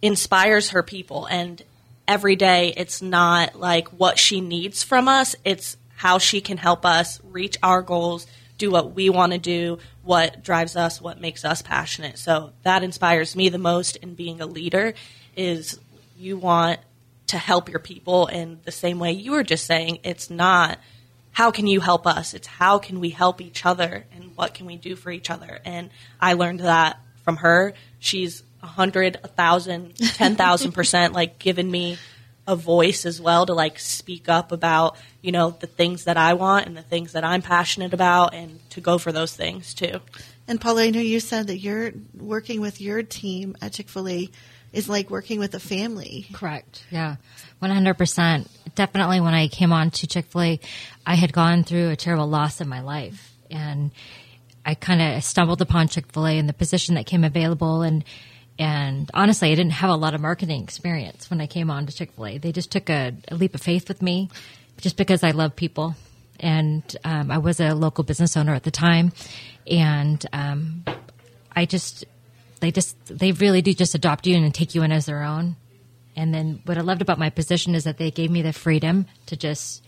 inspires 0.00 0.70
her 0.70 0.82
people. 0.82 1.26
And 1.26 1.62
every 2.06 2.36
day, 2.36 2.72
it's 2.76 3.02
not 3.02 3.54
like 3.54 3.88
what 3.88 4.18
she 4.18 4.40
needs 4.40 4.82
from 4.82 5.08
us, 5.08 5.34
it's 5.44 5.76
how 5.98 6.18
she 6.18 6.40
can 6.40 6.56
help 6.56 6.86
us 6.86 7.20
reach 7.24 7.56
our 7.60 7.82
goals, 7.82 8.28
do 8.56 8.70
what 8.70 8.94
we 8.94 9.10
want 9.10 9.32
to 9.32 9.38
do, 9.38 9.78
what 10.04 10.44
drives 10.44 10.76
us, 10.76 11.00
what 11.00 11.20
makes 11.20 11.44
us 11.44 11.60
passionate. 11.60 12.18
So 12.18 12.52
that 12.62 12.84
inspires 12.84 13.34
me 13.34 13.48
the 13.48 13.58
most 13.58 13.96
in 13.96 14.14
being 14.14 14.40
a 14.40 14.46
leader 14.46 14.94
is 15.36 15.76
you 16.16 16.36
want 16.36 16.78
to 17.26 17.36
help 17.36 17.68
your 17.68 17.80
people 17.80 18.28
in 18.28 18.60
the 18.62 18.70
same 18.70 19.00
way 19.00 19.10
you 19.10 19.32
were 19.32 19.42
just 19.42 19.66
saying. 19.66 19.98
It's 20.04 20.30
not 20.30 20.78
how 21.32 21.50
can 21.50 21.66
you 21.66 21.80
help 21.80 22.06
us? 22.06 22.32
It's 22.32 22.46
how 22.46 22.78
can 22.78 23.00
we 23.00 23.10
help 23.10 23.40
each 23.40 23.66
other 23.66 24.04
and 24.14 24.36
what 24.36 24.54
can 24.54 24.66
we 24.66 24.76
do 24.76 24.94
for 24.94 25.10
each 25.10 25.30
other? 25.30 25.58
And 25.64 25.90
I 26.20 26.34
learned 26.34 26.60
that 26.60 27.00
from 27.24 27.38
her. 27.38 27.74
She's 27.98 28.44
a 28.62 28.68
hundred, 28.68 29.18
a 29.24 29.28
thousand, 29.28 29.96
ten 29.96 30.36
thousand 30.36 30.72
percent 30.72 31.12
like 31.12 31.40
given 31.40 31.68
me 31.68 31.98
a 32.48 32.56
voice 32.56 33.04
as 33.06 33.20
well 33.20 33.46
to 33.46 33.52
like 33.52 33.78
speak 33.78 34.28
up 34.28 34.50
about 34.50 34.96
you 35.20 35.30
know 35.30 35.50
the 35.50 35.66
things 35.66 36.04
that 36.04 36.16
I 36.16 36.32
want 36.32 36.66
and 36.66 36.76
the 36.76 36.82
things 36.82 37.12
that 37.12 37.22
I'm 37.22 37.42
passionate 37.42 37.92
about, 37.94 38.34
and 38.34 38.58
to 38.70 38.80
go 38.80 38.98
for 38.98 39.12
those 39.12 39.36
things 39.36 39.74
too. 39.74 40.00
And 40.48 40.58
Paula, 40.60 40.84
I 40.84 40.90
know 40.90 41.00
you 41.00 41.20
said 41.20 41.48
that 41.48 41.58
you're 41.58 41.92
working 42.18 42.62
with 42.62 42.80
your 42.80 43.02
team 43.02 43.54
at 43.60 43.74
Chick 43.74 43.90
Fil 43.90 44.08
A 44.08 44.30
is 44.72 44.88
like 44.88 45.10
working 45.10 45.38
with 45.38 45.54
a 45.54 45.60
family. 45.60 46.26
Correct. 46.32 46.84
Yeah. 46.90 47.16
100%. 47.62 48.48
Definitely 48.74 49.20
when 49.20 49.34
I 49.34 49.48
came 49.48 49.72
on 49.72 49.90
to 49.92 50.06
Chick 50.06 50.26
fil 50.26 50.42
A, 50.42 50.60
I 51.06 51.14
had 51.14 51.32
gone 51.32 51.64
through 51.64 51.90
a 51.90 51.96
terrible 51.96 52.28
loss 52.28 52.60
in 52.60 52.68
my 52.68 52.80
life. 52.80 53.34
And 53.50 53.90
I 54.64 54.74
kind 54.74 55.00
of 55.00 55.24
stumbled 55.24 55.62
upon 55.62 55.88
Chick 55.88 56.06
fil 56.12 56.26
A 56.26 56.38
and 56.38 56.48
the 56.48 56.54
position 56.54 56.94
that 56.94 57.06
came 57.06 57.24
available. 57.24 57.82
And, 57.82 58.04
and 58.58 59.10
honestly, 59.14 59.52
I 59.52 59.54
didn't 59.54 59.72
have 59.72 59.90
a 59.90 59.96
lot 59.96 60.14
of 60.14 60.20
marketing 60.20 60.62
experience 60.62 61.30
when 61.30 61.40
I 61.40 61.46
came 61.46 61.70
on 61.70 61.86
to 61.86 61.94
Chick 61.94 62.12
fil 62.12 62.26
A. 62.26 62.38
They 62.38 62.50
just 62.50 62.72
took 62.72 62.90
a, 62.90 63.14
a 63.28 63.36
leap 63.36 63.54
of 63.54 63.60
faith 63.60 63.88
with 63.88 64.02
me 64.02 64.30
just 64.80 64.96
because 64.96 65.22
I 65.22 65.30
love 65.30 65.54
people. 65.54 65.94
And 66.40 66.82
um, 67.04 67.30
I 67.30 67.38
was 67.38 67.60
a 67.60 67.74
local 67.74 68.04
business 68.04 68.36
owner 68.36 68.54
at 68.54 68.64
the 68.64 68.70
time. 68.70 69.12
And 69.66 70.24
um, 70.32 70.84
I 71.54 71.66
just, 71.66 72.04
they 72.60 72.72
just, 72.72 72.96
they 73.06 73.32
really 73.32 73.62
do 73.62 73.72
just 73.72 73.94
adopt 73.94 74.26
you 74.26 74.36
and 74.36 74.52
take 74.52 74.74
you 74.74 74.82
in 74.82 74.90
as 74.90 75.06
their 75.06 75.22
own. 75.22 75.56
And 76.16 76.34
then 76.34 76.60
what 76.64 76.78
I 76.78 76.80
loved 76.80 77.02
about 77.02 77.18
my 77.18 77.30
position 77.30 77.76
is 77.76 77.84
that 77.84 77.96
they 77.98 78.10
gave 78.10 78.30
me 78.30 78.42
the 78.42 78.52
freedom 78.52 79.06
to 79.26 79.36
just 79.36 79.84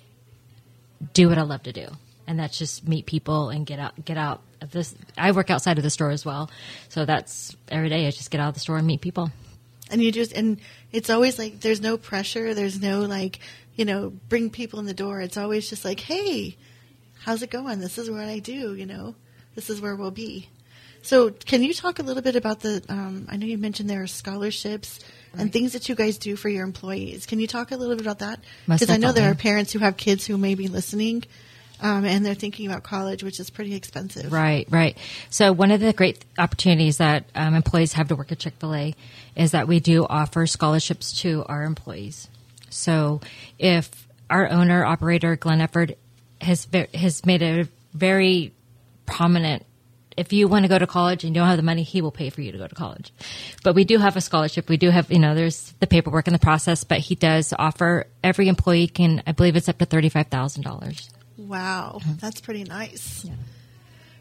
do 1.13 1.29
what 1.29 1.39
I 1.39 1.43
love 1.43 1.65
to 1.65 1.73
do. 1.73 1.89
And 2.27 2.39
that's 2.39 2.59
just 2.59 2.87
meet 2.87 3.07
people 3.07 3.51
and 3.51 3.67
get 3.67 3.79
out, 3.79 4.05
get 4.05 4.17
out 4.17 4.43
of 4.61 4.71
this. 4.71 4.95
I 5.19 5.33
work 5.33 5.51
outside 5.51 5.79
of 5.79 5.85
the 5.85 5.91
store 5.91 6.11
as 6.11 6.25
well. 6.25 6.51
So 6.89 7.05
that's 7.05 7.57
every 7.69 7.89
day 7.89 8.07
I 8.07 8.11
just 8.11 8.31
get 8.31 8.41
out 8.41 8.49
of 8.49 8.55
the 8.55 8.61
store 8.61 8.79
and 8.79 8.87
meet 8.87 9.01
people. 9.01 9.31
And 9.91 10.01
you 10.01 10.13
just, 10.13 10.33
and 10.33 10.61
it's 10.93 11.11
always 11.11 11.39
like, 11.39 11.61
there's 11.61 11.81
no 11.81 11.97
pressure. 11.97 12.55
There's 12.55 12.81
no 12.81 13.01
like, 13.01 13.41
you 13.75 13.85
know, 13.85 14.11
bring 14.29 14.51
people 14.51 14.79
in 14.79 14.87
the 14.87 14.95
door. 14.95 15.21
It's 15.21 15.37
always 15.37 15.69
just 15.69 15.85
like, 15.85 16.01
hey, 16.01 16.57
how's 17.25 17.43
it 17.43 17.51
going? 17.51 17.81
This 17.81 17.99
is 17.99 18.11
what 18.11 18.25
I 18.25 18.39
do, 18.39 18.75
you 18.75 18.87
know, 18.87 19.15
this 19.55 19.71
is 19.71 19.81
where 19.81 19.97
we'll 19.97 20.11
be. 20.11 20.49
So, 21.03 21.31
can 21.31 21.63
you 21.63 21.73
talk 21.73 21.99
a 21.99 22.03
little 22.03 22.23
bit 22.23 22.37
about 22.37 22.61
the? 22.61 22.83
Um, 22.89 23.27
I 23.31 23.37
know 23.37 23.47
you 23.47 23.57
mentioned 23.57 23.89
there 23.89 24.03
are 24.03 24.07
scholarships 24.07 25.01
right. 25.33 25.41
and 25.41 25.53
things 25.53 25.73
that 25.73 25.89
you 25.89 25.95
guys 25.95 26.19
do 26.19 26.37
for 26.37 26.51
your 26.51 26.63
employees. 26.63 27.25
Can 27.25 27.41
you 27.41 27.47
talk 27.47 27.73
a 27.73 27.77
little 27.77 27.97
bit 27.97 28.05
about 28.05 28.19
that? 28.19 28.41
Because 28.69 28.91
I 28.91 28.99
know 28.99 29.13
there 29.13 29.31
are 29.31 29.35
parents 29.35 29.73
who 29.73 29.79
have 29.79 29.97
kids 29.97 30.27
who 30.27 30.37
may 30.37 30.55
be 30.55 30.69
listening. 30.69 31.25
Um, 31.83 32.05
and 32.05 32.25
they're 32.25 32.35
thinking 32.35 32.67
about 32.67 32.83
college, 32.83 33.23
which 33.23 33.41
is 33.41 33.51
pretty 33.51 33.75
expensive. 33.75 34.33
Right, 34.33 34.67
right. 34.71 34.97
So 35.31 35.53
one 35.53 35.71
of 35.71 35.81
the 35.81 35.93
great 35.93 36.25
opportunities 36.39 36.99
that 36.99 37.25
um, 37.35 37.55
employees 37.55 37.95
have 37.95 38.09
to 38.09 38.17
work 38.17 38.33
at 38.33 38.39
Chick 38.39 38.55
Fil 38.59 38.75
A 38.75 38.95
is 39.37 39.53
that 39.53 39.69
we 39.69 39.81
do 39.81 40.07
offer 40.09 40.47
scholarships 40.47 41.21
to 41.23 41.45
our 41.47 41.63
employees. 41.65 42.29
So 42.69 43.21
if 43.59 44.09
our 44.29 44.49
owner 44.49 44.85
operator 44.85 45.37
Glenn 45.37 45.61
Efford 45.61 45.97
has 46.41 46.67
has 46.95 47.27
made 47.27 47.43
a 47.43 47.69
very 47.93 48.53
prominent 49.07 49.65
if 50.17 50.33
you 50.33 50.49
want 50.49 50.65
to 50.65 50.69
go 50.69 50.79
to 50.79 50.87
college 50.87 51.25
and 51.25 51.35
you 51.35 51.41
don't 51.41 51.49
have 51.49 51.57
the 51.57 51.63
money, 51.63 51.83
he 51.83 52.03
will 52.03 52.11
pay 52.11 52.29
for 52.29 52.43
you 52.43 52.53
to 52.53 52.59
go 52.59 52.67
to 52.67 52.75
college. 52.75 53.13
But 53.63 53.75
we 53.75 53.85
do 53.85 53.97
have 53.97 54.17
a 54.17 54.21
scholarship. 54.21 54.69
We 54.69 54.77
do 54.77 54.91
have, 54.91 55.11
you 55.11 55.19
know, 55.19 55.35
there's 55.35 55.73
the 55.81 55.87
paperwork 55.87 56.27
and 56.27 56.35
the 56.35 56.41
process, 56.41 56.85
but 56.85 56.99
he 56.99 57.15
does 57.15 57.55
offer 57.59 58.07
every 58.23 58.49
employee 58.49 58.89
can, 58.89 59.23
I 59.27 59.33
believe 59.33 59.57
it's 59.57 59.69
up 59.69 59.79
to 59.79 59.87
$35,000. 59.87 61.09
Wow. 61.51 62.01
That's 62.21 62.41
pretty 62.41 62.65
nice. 62.65 63.25
Yeah. 63.25 63.35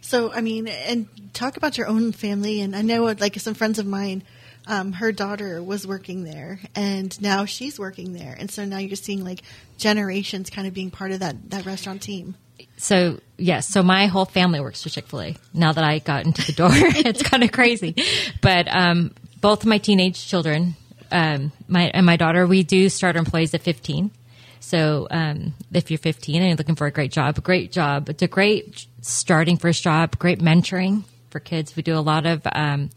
So, 0.01 0.31
I 0.31 0.41
mean, 0.41 0.67
and 0.67 1.07
talk 1.33 1.57
about 1.57 1.77
your 1.77 1.87
own 1.87 2.11
family. 2.11 2.61
And 2.61 2.75
I 2.75 2.81
know, 2.81 3.03
like, 3.03 3.39
some 3.39 3.53
friends 3.53 3.77
of 3.77 3.85
mine, 3.85 4.23
um, 4.65 4.93
her 4.93 5.11
daughter 5.11 5.61
was 5.61 5.85
working 5.85 6.23
there, 6.23 6.59
and 6.75 7.19
now 7.21 7.45
she's 7.45 7.79
working 7.79 8.13
there. 8.13 8.35
And 8.37 8.49
so 8.49 8.65
now 8.65 8.77
you're 8.77 8.95
seeing, 8.95 9.23
like, 9.23 9.41
generations 9.77 10.49
kind 10.49 10.67
of 10.67 10.73
being 10.73 10.89
part 10.89 11.11
of 11.11 11.19
that, 11.19 11.51
that 11.51 11.65
restaurant 11.65 12.01
team 12.01 12.35
so 12.77 13.19
yes, 13.37 13.67
so 13.67 13.83
my 13.83 14.07
whole 14.07 14.25
family 14.25 14.59
works 14.59 14.83
for 14.83 14.89
Chick 14.89 15.07
Fil 15.07 15.21
A. 15.21 15.35
Now 15.53 15.73
that 15.73 15.83
I 15.83 15.99
got 15.99 16.25
into 16.25 16.45
the 16.45 16.53
door, 16.53 16.69
it's 16.73 17.21
kind 17.21 17.43
of 17.43 17.51
crazy. 17.51 17.95
But 18.41 18.67
um, 18.73 19.13
both 19.41 19.65
my 19.65 19.77
teenage 19.77 20.27
children, 20.27 20.75
um, 21.11 21.51
my 21.67 21.91
and 21.93 22.05
my 22.05 22.15
daughter, 22.15 22.45
we 22.47 22.63
do 22.63 22.89
start 22.89 23.15
our 23.15 23.19
employees 23.19 23.53
at 23.53 23.61
fifteen. 23.61 24.11
So 24.59 25.07
um, 25.09 25.53
if 25.73 25.89
you're 25.89 25.97
15 25.97 26.35
and 26.35 26.47
you're 26.49 26.57
looking 26.57 26.75
for 26.75 26.87
a 26.87 26.91
great 26.91 27.11
job, 27.11 27.37
a 27.37 27.41
great 27.41 27.71
job. 27.71 28.09
It's 28.09 28.23
a 28.23 28.27
great 28.27 28.85
starting 29.01 29.57
first 29.57 29.83
job, 29.83 30.17
great 30.19 30.39
mentoring 30.39 31.03
for 31.29 31.39
kids. 31.39 31.75
We 31.75 31.83
do 31.83 31.97
a 31.97 31.99
lot 32.01 32.25
of 32.25 32.41
um, 32.53 32.89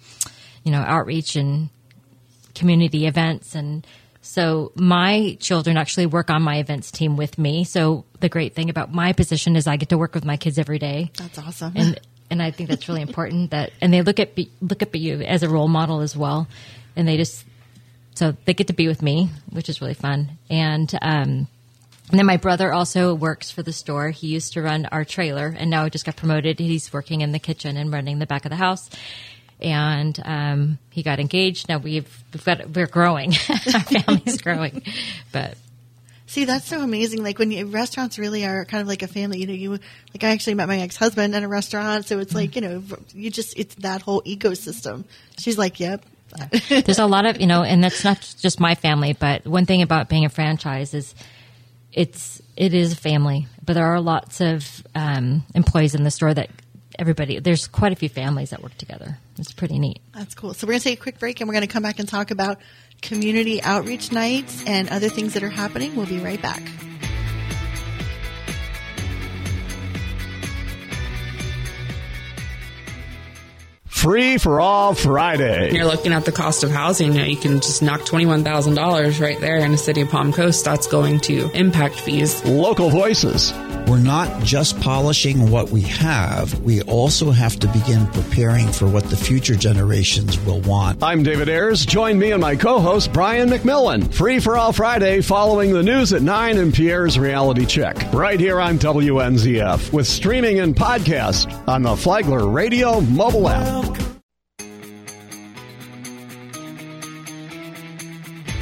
you 0.64 0.73
know 0.73 0.81
outreach 0.81 1.37
and 1.37 1.71
community 2.54 3.07
events 3.07 3.54
and 3.54 3.87
so 4.23 4.71
my 4.76 5.37
children 5.40 5.76
actually 5.76 6.07
work 6.07 6.31
on 6.31 6.42
my 6.42 6.59
events 6.59 6.92
team 6.92 7.16
with 7.16 7.38
me. 7.38 7.64
So 7.64 8.04
the 8.21 8.28
great 8.28 8.54
thing 8.54 8.71
about 8.71 8.95
my 8.95 9.12
position 9.12 9.57
is 9.57 9.66
I 9.66 9.76
get 9.76 9.88
to 9.88 9.99
work 9.99 10.14
with 10.14 10.25
my 10.25 10.37
kids 10.37 10.61
every 10.61 10.78
day. 10.78 11.11
That's 11.19 11.38
awesome. 11.38 11.73
And 11.75 12.00
and 12.31 12.40
I 12.40 12.52
think 12.52 12.69
that's 12.71 12.88
really 12.88 13.02
important 13.02 13.50
that 13.50 13.73
and 13.81 13.92
they 13.92 14.00
look 14.02 14.21
at 14.21 14.38
look 14.61 14.81
at 14.81 14.95
you 14.95 15.21
as 15.23 15.42
a 15.42 15.49
role 15.49 15.69
model 15.69 16.00
as 16.00 16.16
well. 16.16 16.47
And 16.95 17.09
they 17.09 17.16
just 17.16 17.45
so 18.14 18.37
they 18.45 18.54
get 18.54 18.66
to 18.69 18.73
be 18.73 18.88
with 18.88 19.02
me, 19.02 19.31
which 19.50 19.69
is 19.69 19.81
really 19.81 19.95
fun. 19.95 20.38
And 20.50 20.92
um 21.00 21.49
and 22.11 22.19
then 22.19 22.26
my 22.26 22.37
brother 22.37 22.73
also 22.73 23.14
works 23.14 23.50
for 23.50 23.62
the 23.62 23.73
store. 23.73 24.11
He 24.11 24.26
used 24.26 24.52
to 24.52 24.62
run 24.62 24.87
our 24.87 25.04
trailer 25.04 25.54
and 25.57 25.71
now 25.71 25.85
he 25.85 25.90
just 25.90 26.04
got 26.04 26.16
promoted. 26.16 26.59
He's 26.59 26.92
working 26.92 27.23
in 27.23 27.33
the 27.33 27.38
kitchen 27.38 27.76
and 27.76 27.92
running 27.92 28.19
the 28.19 28.26
back 28.26 28.45
of 28.45 28.50
the 28.50 28.57
house 28.57 28.90
and 29.62 30.21
um, 30.25 30.78
he 30.90 31.02
got 31.02 31.21
engaged. 31.21 31.69
Now 31.69 31.78
we've 31.78 32.25
we've 32.33 32.45
got 32.45 32.69
we're 32.71 32.87
growing, 32.87 33.33
our 33.49 33.81
family's 33.81 34.40
growing, 34.40 34.83
but. 35.31 35.57
See, 36.26 36.47
that's 36.47 36.66
so 36.66 36.81
amazing. 36.81 37.23
Like 37.23 37.38
when 37.38 37.50
you, 37.50 37.66
restaurants 37.66 38.19
really 38.19 38.47
are 38.47 38.64
kind 38.64 38.81
of 38.81 38.88
like 38.88 39.02
a 39.02 39.07
family. 39.07 39.40
You 39.40 39.47
know, 39.47 39.52
you 39.52 39.71
like 39.73 40.25
I 40.25 40.31
actually 40.31 40.54
met 40.54 40.66
my 40.66 40.81
ex 40.81 40.97
husband 40.97 41.35
at 41.35 41.42
a 41.42 41.49
restaurant, 41.49 42.07
so 42.07 42.21
it's 42.21 42.35
like 42.35 42.57
you 42.57 42.62
know, 42.62 42.83
you 43.12 43.31
just 43.31 43.59
it's 43.59 43.75
that 43.76 44.00
whole 44.00 44.23
ecosystem. 44.23 45.04
She's 45.38 45.59
like, 45.59 45.78
"Yep." 45.78 46.02
There's 46.68 46.98
a 46.98 47.06
lot 47.06 47.26
of 47.26 47.40
you 47.40 47.46
know, 47.46 47.62
and 47.62 47.82
that's 47.82 48.04
not 48.04 48.34
just 48.40 48.60
my 48.60 48.74
family, 48.74 49.12
but 49.12 49.46
one 49.46 49.66
thing 49.66 49.82
about 49.82 50.08
being 50.08 50.24
a 50.24 50.28
franchise 50.28 50.94
is 50.94 51.14
it's 51.92 52.40
it 52.56 52.74
is 52.74 52.92
a 52.92 52.96
family, 52.96 53.46
but 53.64 53.74
there 53.74 53.86
are 53.86 54.00
lots 54.00 54.40
of 54.40 54.86
um, 54.94 55.44
employees 55.54 55.94
in 55.94 56.04
the 56.04 56.10
store 56.10 56.32
that 56.34 56.50
everybody 56.98 57.38
there's 57.38 57.66
quite 57.66 57.92
a 57.92 57.96
few 57.96 58.08
families 58.08 58.50
that 58.50 58.62
work 58.62 58.76
together. 58.78 59.18
It's 59.38 59.52
pretty 59.52 59.78
neat. 59.78 60.00
That's 60.14 60.34
cool. 60.34 60.54
So 60.54 60.66
we're 60.66 60.72
going 60.72 60.80
to 60.80 60.84
take 60.84 60.98
a 60.98 61.02
quick 61.02 61.18
break 61.18 61.40
and 61.40 61.48
we're 61.48 61.54
going 61.54 61.66
to 61.66 61.72
come 61.72 61.82
back 61.82 61.98
and 61.98 62.08
talk 62.08 62.30
about 62.30 62.58
community 63.00 63.62
outreach 63.62 64.12
nights 64.12 64.64
and 64.66 64.88
other 64.88 65.08
things 65.08 65.34
that 65.34 65.42
are 65.42 65.50
happening. 65.50 65.96
We'll 65.96 66.06
be 66.06 66.20
right 66.20 66.40
back. 66.40 66.62
Free 74.02 74.37
for 74.37 74.61
All 74.61 74.94
Friday. 74.94 75.73
You're 75.73 75.85
looking 75.85 76.12
at 76.12 76.25
the 76.25 76.32
cost 76.32 76.64
of 76.64 76.73
housing. 76.73 77.12
You, 77.12 77.21
know, 77.21 77.25
you 77.25 77.37
can 77.37 77.61
just 77.61 77.82
knock 77.82 78.00
$21,000 78.00 79.21
right 79.21 79.38
there 79.38 79.59
in 79.59 79.71
the 79.71 79.78
city 79.78 80.00
of 80.00 80.09
Palm 80.09 80.32
Coast. 80.32 80.64
That's 80.64 80.88
going 80.88 81.21
to 81.21 81.49
impact 81.52 82.00
fees. 82.00 82.44
Local 82.44 82.90
voices. 82.90 83.52
We're 83.86 83.98
not 83.98 84.42
just 84.42 84.80
polishing 84.80 85.50
what 85.50 85.70
we 85.70 85.82
have, 85.82 86.58
we 86.60 86.82
also 86.82 87.30
have 87.30 87.58
to 87.60 87.68
begin 87.68 88.06
preparing 88.08 88.68
for 88.68 88.88
what 88.88 89.04
the 89.04 89.16
future 89.16 89.54
generations 89.54 90.38
will 90.40 90.60
want. 90.60 91.02
I'm 91.02 91.22
David 91.22 91.48
Ayers. 91.48 91.84
Join 91.84 92.18
me 92.18 92.32
and 92.32 92.40
my 92.40 92.56
co 92.56 92.80
host, 92.80 93.12
Brian 93.12 93.48
McMillan. 93.48 94.12
Free 94.14 94.38
for 94.40 94.56
All 94.56 94.72
Friday, 94.72 95.20
following 95.20 95.72
the 95.72 95.82
news 95.82 96.12
at 96.12 96.22
9 96.22 96.58
and 96.58 96.72
Pierre's 96.72 97.18
Reality 97.18 97.66
Check. 97.66 97.96
Right 98.12 98.40
here 98.40 98.60
on 98.60 98.78
WNZF, 98.78 99.92
with 99.92 100.06
streaming 100.06 100.60
and 100.60 100.74
podcast 100.74 101.68
on 101.68 101.82
the 101.82 101.96
Flagler 101.96 102.48
Radio 102.48 103.00
mobile 103.00 103.48
app. 103.48 104.12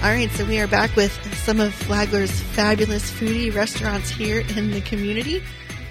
All 0.02 0.09
right, 0.09 0.30
so 0.30 0.47
we 0.47 0.59
are 0.59 0.66
back 0.66 0.97
with 0.97 1.12
some 1.45 1.61
of 1.61 1.75
Flagler's 1.75 2.40
fabulous 2.40 3.11
foodie 3.11 3.54
restaurants 3.54 4.09
here 4.09 4.40
in 4.57 4.71
the 4.71 4.80
community. 4.80 5.42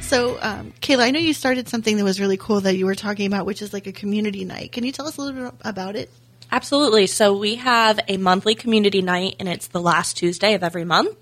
So, 0.01 0.39
um, 0.41 0.73
Kayla, 0.81 1.03
I 1.03 1.11
know 1.11 1.19
you 1.19 1.31
started 1.31 1.67
something 1.69 1.95
that 1.95 2.03
was 2.03 2.19
really 2.19 2.35
cool 2.35 2.59
that 2.61 2.75
you 2.75 2.87
were 2.87 2.95
talking 2.95 3.27
about, 3.27 3.45
which 3.45 3.61
is 3.61 3.71
like 3.71 3.85
a 3.85 3.91
community 3.91 4.45
night. 4.45 4.71
Can 4.71 4.83
you 4.83 4.91
tell 4.91 5.05
us 5.05 5.17
a 5.17 5.21
little 5.21 5.51
bit 5.51 5.53
about 5.61 5.95
it? 5.95 6.09
Absolutely. 6.51 7.05
So, 7.05 7.37
we 7.37 7.55
have 7.55 7.99
a 8.07 8.17
monthly 8.17 8.55
community 8.55 9.03
night, 9.03 9.35
and 9.39 9.47
it's 9.47 9.67
the 9.67 9.79
last 9.79 10.17
Tuesday 10.17 10.55
of 10.55 10.63
every 10.63 10.85
month. 10.85 11.15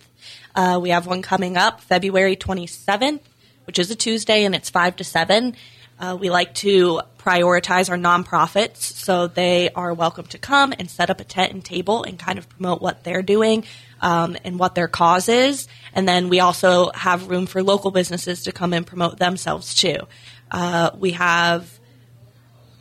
Uh, 0.56 0.80
we 0.82 0.92
have 0.92 1.06
one 1.08 1.22
coming 1.22 1.58
up 1.58 1.82
February 1.82 2.38
27th, 2.38 3.20
which 3.66 3.80
is 3.80 3.92
a 3.92 3.96
Tuesday, 3.96 4.46
and 4.46 4.56
it's 4.56 4.70
5 4.70 4.96
to 4.96 5.04
7. 5.04 5.58
Uh, 6.00 6.16
we 6.20 6.30
like 6.30 6.54
to 6.54 7.02
prioritize 7.18 7.90
our 7.90 7.98
nonprofits, 7.98 8.78
so 8.78 9.28
they 9.28 9.70
are 9.72 9.94
welcome 9.94 10.26
to 10.28 10.38
come 10.38 10.74
and 10.78 10.90
set 10.90 11.10
up 11.10 11.20
a 11.20 11.24
tent 11.24 11.54
and 11.54 11.66
table 11.66 12.04
and 12.04 12.20
kind 12.20 12.38
of 12.38 12.48
promote 12.48 12.82
what 12.82 13.04
they're 13.04 13.24
doing 13.24 13.64
um, 14.02 14.38
and 14.44 14.60
what 14.60 14.76
their 14.76 14.88
cause 14.88 15.28
is. 15.28 15.68
And 15.94 16.08
then 16.08 16.30
we 16.30 16.40
also 16.40 16.92
have 16.92 17.30
room 17.30 17.48
for 17.48 17.64
local 17.64 17.92
businesses 17.92 18.44
to 18.44 18.52
come 18.52 18.74
and 18.74 18.86
promote 18.86 19.18
themselves 19.18 19.74
too. 19.74 19.98
Uh, 20.52 20.92
we 20.98 21.12
have 21.12 21.80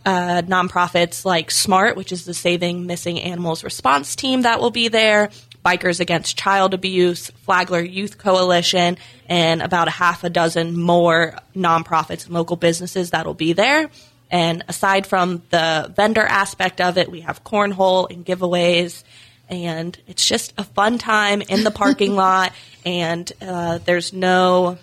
uh, 0.05 0.43
nonprofits 0.43 1.25
like 1.25 1.51
SMART, 1.51 1.97
which 1.97 2.13
is 2.13 2.25
the 2.25 2.35
Saving 2.35 2.87
Missing 2.87 3.21
Animals 3.21 3.65
Response 3.65 4.15
Team, 4.15 4.43
that 4.43 4.61
will 4.61 4.71
be 4.71 4.89
there. 4.89 5.31
Bikers 5.67 5.99
Against 5.99 6.39
Child 6.39 6.75
Abuse, 6.75 7.31
Flagler 7.45 7.81
Youth 7.81 8.19
Coalition, 8.19 8.99
and 9.29 9.61
about 9.61 9.89
a 9.89 9.91
half 9.91 10.23
a 10.23 10.31
dozen 10.31 10.79
more 10.79 11.37
nonprofits 11.57 12.27
and 12.27 12.35
local 12.35 12.55
businesses 12.55 13.11
that'll 13.11 13.35
be 13.35 13.53
there. 13.53 13.91
And 14.31 14.63
aside 14.69 15.09
from 15.09 15.43
the 15.51 15.93
vendor 15.93 16.23
aspect 16.23 16.81
of 16.81 16.99
it, 16.99 17.11
we 17.11 17.23
have 17.23 17.43
cornhole 17.43 18.09
and 18.09 18.25
giveaways. 18.25 19.03
And 19.49 19.99
it's 20.07 20.29
just 20.29 20.55
a 20.57 20.63
fun 20.63 20.99
time 20.99 21.43
in 21.43 21.65
the 21.65 21.73
parking 21.73 22.15
lot. 22.25 22.53
And 22.85 23.33
uh, 23.43 23.79
there's 23.79 24.13
no, 24.13 24.79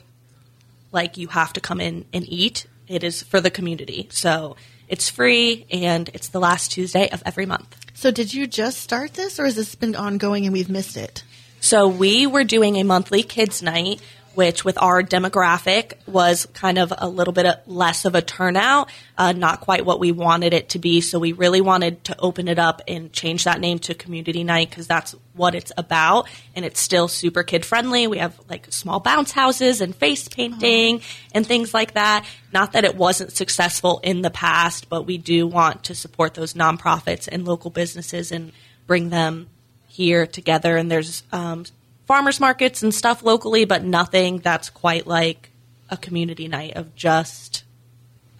like, 0.91 1.15
you 1.15 1.29
have 1.29 1.53
to 1.53 1.61
come 1.61 1.79
in 1.79 2.03
and 2.11 2.27
eat. 2.27 2.67
It 2.89 3.05
is 3.05 3.23
for 3.23 3.39
the 3.39 3.49
community. 3.49 4.09
So 4.11 4.57
it's 4.93 5.09
free 5.09 5.65
and 5.71 6.07
it's 6.13 6.27
the 6.27 6.39
last 6.39 6.71
Tuesday 6.71 7.09
of 7.09 7.23
every 7.25 7.47
month. 7.47 7.75
So 7.95 8.12
did 8.12 8.31
you 8.31 8.45
just 8.45 8.79
start 8.79 9.15
this, 9.15 9.39
or 9.39 9.45
has 9.45 9.55
this 9.55 9.73
been 9.73 9.95
ongoing 9.95 10.45
and 10.45 10.53
we've 10.53 10.69
missed 10.69 10.97
it? 10.97 11.23
So 11.59 11.88
we 11.88 12.27
were 12.27 12.43
doing 12.43 12.75
a 12.75 12.83
monthly 12.83 13.23
kids 13.23 13.63
night, 13.63 14.01
which 14.35 14.65
with 14.65 14.81
our 14.81 15.03
demographic 15.03 15.93
was 16.07 16.47
kind 16.53 16.77
of 16.77 16.93
a 16.97 17.07
little 17.07 17.33
bit 17.33 17.47
less 17.67 18.05
of 18.05 18.15
a 18.15 18.21
turnout, 18.21 18.89
uh, 19.17 19.31
not 19.31 19.61
quite 19.61 19.85
what 19.85 19.99
we 19.99 20.11
wanted 20.11 20.53
it 20.53 20.69
to 20.69 20.79
be. 20.79 21.01
So 21.01 21.19
we 21.19 21.33
really 21.33 21.61
wanted 21.61 22.03
to 22.05 22.19
open 22.19 22.47
it 22.47 22.57
up 22.57 22.81
and 22.87 23.11
change 23.13 23.43
that 23.43 23.59
name 23.59 23.79
to 23.79 23.93
community 23.93 24.43
night 24.43 24.69
because 24.69 24.87
that's 24.87 25.15
what 25.33 25.55
it's 25.55 25.71
about. 25.77 26.27
And 26.55 26.65
it's 26.65 26.79
still 26.79 27.07
super 27.07 27.43
kid 27.43 27.65
friendly. 27.65 28.07
We 28.07 28.17
have 28.17 28.39
like 28.49 28.71
small 28.71 28.99
bounce 28.99 29.31
houses 29.31 29.81
and 29.81 29.95
face 29.95 30.27
painting 30.27 31.01
and 31.33 31.45
things 31.45 31.73
like 31.73 31.93
that. 31.93 32.25
Not 32.51 32.73
that 32.73 32.85
it 32.85 32.95
wasn't 32.95 33.31
successful 33.31 33.99
in 34.03 34.21
the 34.21 34.29
past, 34.29 34.89
but 34.89 35.03
we 35.03 35.17
do 35.17 35.47
want 35.47 35.85
to 35.85 35.95
support 35.95 36.33
those 36.33 36.53
nonprofits 36.53 37.27
and 37.31 37.45
local 37.45 37.71
businesses 37.71 38.31
and 38.31 38.51
bring 38.87 39.09
them 39.09 39.47
here 39.87 40.25
together. 40.25 40.75
And 40.75 40.89
there's 40.89 41.23
um, 41.31 41.65
farmers 42.05 42.39
markets 42.39 42.83
and 42.83 42.93
stuff 42.93 43.24
locally, 43.24 43.65
but 43.65 43.83
nothing 43.83 44.39
that's 44.39 44.69
quite 44.69 45.07
like 45.07 45.50
a 45.89 45.98
community 45.98 46.48
night 46.48 46.75
of 46.75 46.95
just 46.95 47.63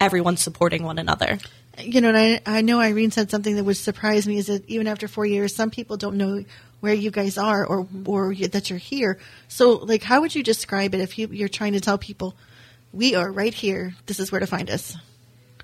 everyone 0.00 0.36
supporting 0.36 0.82
one 0.82 0.98
another. 0.98 1.38
You 1.78 2.00
know, 2.00 2.08
and 2.08 2.16
I, 2.16 2.40
I 2.46 2.60
know 2.62 2.80
Irene 2.80 3.10
said 3.10 3.30
something 3.30 3.56
that 3.56 3.64
would 3.64 3.76
surprise 3.76 4.28
me 4.28 4.38
is 4.38 4.46
that 4.46 4.68
even 4.68 4.86
after 4.86 5.08
four 5.08 5.26
years, 5.26 5.54
some 5.54 5.70
people 5.70 5.96
don't 5.96 6.16
know 6.16 6.44
where 6.80 6.94
you 6.94 7.10
guys 7.10 7.38
are 7.38 7.66
or 7.66 7.88
or 8.04 8.30
you, 8.30 8.46
that 8.48 8.70
you're 8.70 8.78
here. 8.78 9.18
So, 9.48 9.72
like, 9.72 10.02
how 10.02 10.20
would 10.20 10.34
you 10.34 10.42
describe 10.42 10.94
it 10.94 11.00
if 11.00 11.18
you, 11.18 11.28
you're 11.28 11.48
trying 11.48 11.72
to 11.72 11.80
tell 11.80 11.98
people 11.98 12.36
we 12.92 13.14
are 13.14 13.30
right 13.30 13.54
here? 13.54 13.94
This 14.06 14.20
is 14.20 14.30
where 14.30 14.40
to 14.40 14.46
find 14.46 14.70
us. 14.70 14.96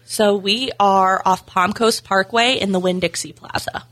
So 0.04 0.34
we 0.34 0.72
are 0.80 1.22
off 1.24 1.46
Palm 1.46 1.72
Coast 1.72 2.02
Parkway 2.02 2.54
in 2.54 2.72
the 2.72 2.80
Winn 2.80 2.98
Dixie 2.98 3.32
Plaza. 3.32 3.84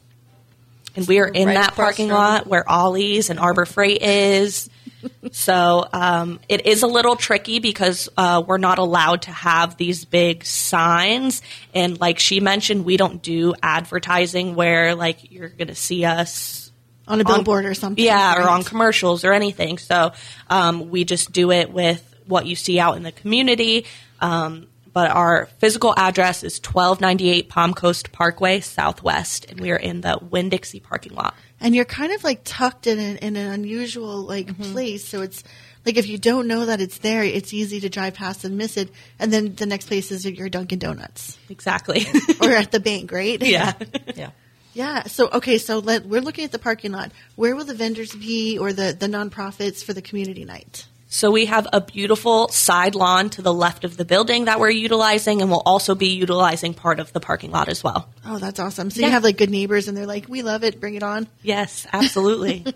And 0.99 1.09
we 1.09 1.19
are 1.21 1.29
in 1.29 1.47
Right 1.49 1.55
that 1.55 1.75
parking 1.75 2.09
from- 2.09 2.17
lot 2.17 2.47
where 2.47 2.69
Ollie's 2.69 3.31
and 3.31 3.39
Harbor 3.39 3.65
Freight 3.67 4.03
is. 4.03 4.69
so 5.33 5.87
um, 5.93 6.41
it 6.49 6.67
is 6.67 6.83
a 6.83 6.87
little 6.89 7.15
tricky 7.15 7.61
because 7.61 8.09
uh, 8.17 8.43
we're 8.45 8.59
not 8.59 8.79
allowed 8.79 9.23
to 9.23 9.31
have 9.31 9.77
these 9.77 10.05
big 10.05 10.45
signs. 10.45 11.41
And 11.73 12.01
like 12.01 12.19
she 12.19 12.41
mentioned, 12.41 12.85
we 12.85 12.97
don't 12.97 13.23
do 13.23 13.55
advertising 13.63 14.55
where 14.57 14.95
like 14.97 15.31
you're 15.31 15.51
going 15.51 15.69
to 15.69 15.75
see 15.77 16.05
us 16.05 16.73
On 17.07 17.21
a 17.21 17.25
billboard 17.25 17.65
or 17.65 17.75
something. 17.75 18.05
yeah, 18.05 18.43
or 18.43 18.49
on 18.49 18.65
commercials 18.65 19.25
or 19.25 19.33
anything. 19.33 19.79
So 19.79 20.13
um, 20.51 20.91
we 20.91 21.05
just 21.05 21.31
do 21.33 21.53
it 21.53 21.73
with 21.73 22.03
what 22.27 22.47
you 22.47 22.57
see 22.57 22.81
out 22.81 22.97
in 22.97 23.05
the 23.05 23.13
community. 23.13 23.87
Um, 24.21 24.67
but 24.99 25.13
our 25.13 25.47
physical 25.61 25.95
address 25.97 26.43
is 26.43 26.59
1298 26.59 27.49
Palm 27.49 27.73
Coast 27.73 28.11
Parkway 28.11 28.59
Southwest, 28.59 29.45
and 29.49 29.61
we 29.61 29.71
are 29.71 29.77
in 29.77 30.01
the 30.01 30.19
Winn 30.21 30.49
Dixie 30.49 30.81
parking 30.81 31.15
lot. 31.15 31.35
and 31.61 31.73
you're 31.73 31.85
kind 31.85 32.13
of 32.13 32.25
like 32.25 32.41
tucked 32.43 32.89
in, 32.89 32.99
an 32.99 33.17
in 33.19 33.37
an 33.37 33.53
unusual 33.53 34.23
like 34.23 34.49
Mm-hmm. 34.49 34.73
place. 34.73 35.07
So 35.07 35.23
it's 35.23 35.45
like 35.87 35.97
if 35.97 36.09
you 36.09 36.19
don't 36.19 36.49
know 36.49 36.67
that 36.67 36.81
it's 36.81 36.99
there, 36.99 37.23
it's 37.23 37.55
easy 37.55 37.79
to 37.79 37.89
drive 37.89 38.15
past 38.15 38.45
and 38.45 38.59
miss 38.59 38.77
it. 38.77 38.89
And 39.21 39.33
then 39.33 39.55
the 39.55 39.67
next 39.67 39.87
place 39.87 40.11
is 40.11 40.25
your 40.27 40.49
Dunkin' 40.49 40.81
Donuts 40.81 41.39
Exactly. 41.49 42.05
or 42.41 42.51
at 42.51 42.73
the 42.73 42.81
bank, 42.81 43.13
right? 43.13 43.41
yeah. 43.41 43.75
Yeah. 44.17 44.31
Yeah. 44.75 45.03
So 45.05 45.29
okay. 45.39 45.59
So 45.59 45.79
let, 45.79 46.07
we're 46.07 46.21
looking 46.29 46.43
at 46.45 46.51
the 46.51 46.59
parking 46.59 46.91
lot. 46.91 47.13
Where 47.37 47.55
will 47.55 47.65
the 47.67 47.75
vendors 47.85 48.13
be, 48.17 48.59
or 48.59 48.73
the 48.73 48.97
the 48.99 49.07
nonprofits 49.07 49.85
for 49.85 49.93
the 49.95 50.03
community 50.03 50.45
night? 50.45 50.88
So 51.11 51.31
we 51.31 51.47
have 51.47 51.67
a 51.73 51.81
beautiful 51.81 52.49
side 52.49 52.95
lawn 52.95 53.31
to 53.31 53.43
the 53.43 53.53
left 53.53 53.85
of 53.85 53.97
the 53.97 54.05
building 54.05 54.45
that 54.45 54.61
we're 54.61 54.69
utilizing, 54.71 55.41
and 55.41 55.51
we'll 55.51 55.63
also 55.65 55.95
be 55.95 56.09
utilizing 56.09 56.75
part 56.75 57.01
of 57.01 57.13
the 57.15 57.21
parking 57.21 57.51
lot 57.51 57.69
as 57.69 57.83
well. 57.83 58.09
Oh, 58.27 58.39
that's 58.39 58.61
awesome. 58.61 58.91
So 58.91 59.01
Yeah. 59.01 59.07
you 59.07 59.13
have 59.13 59.25
like 59.25 59.39
good 59.39 59.49
neighbors, 59.51 59.89
and 59.89 59.97
they're 59.97 60.07
like, 60.07 60.29
"We 60.29 60.43
love 60.43 60.65
it. 60.65 60.81
Bring 60.81 60.95
it 60.97 61.03
on." 61.03 61.27
Yes, 61.43 61.87
absolutely. 61.93 62.65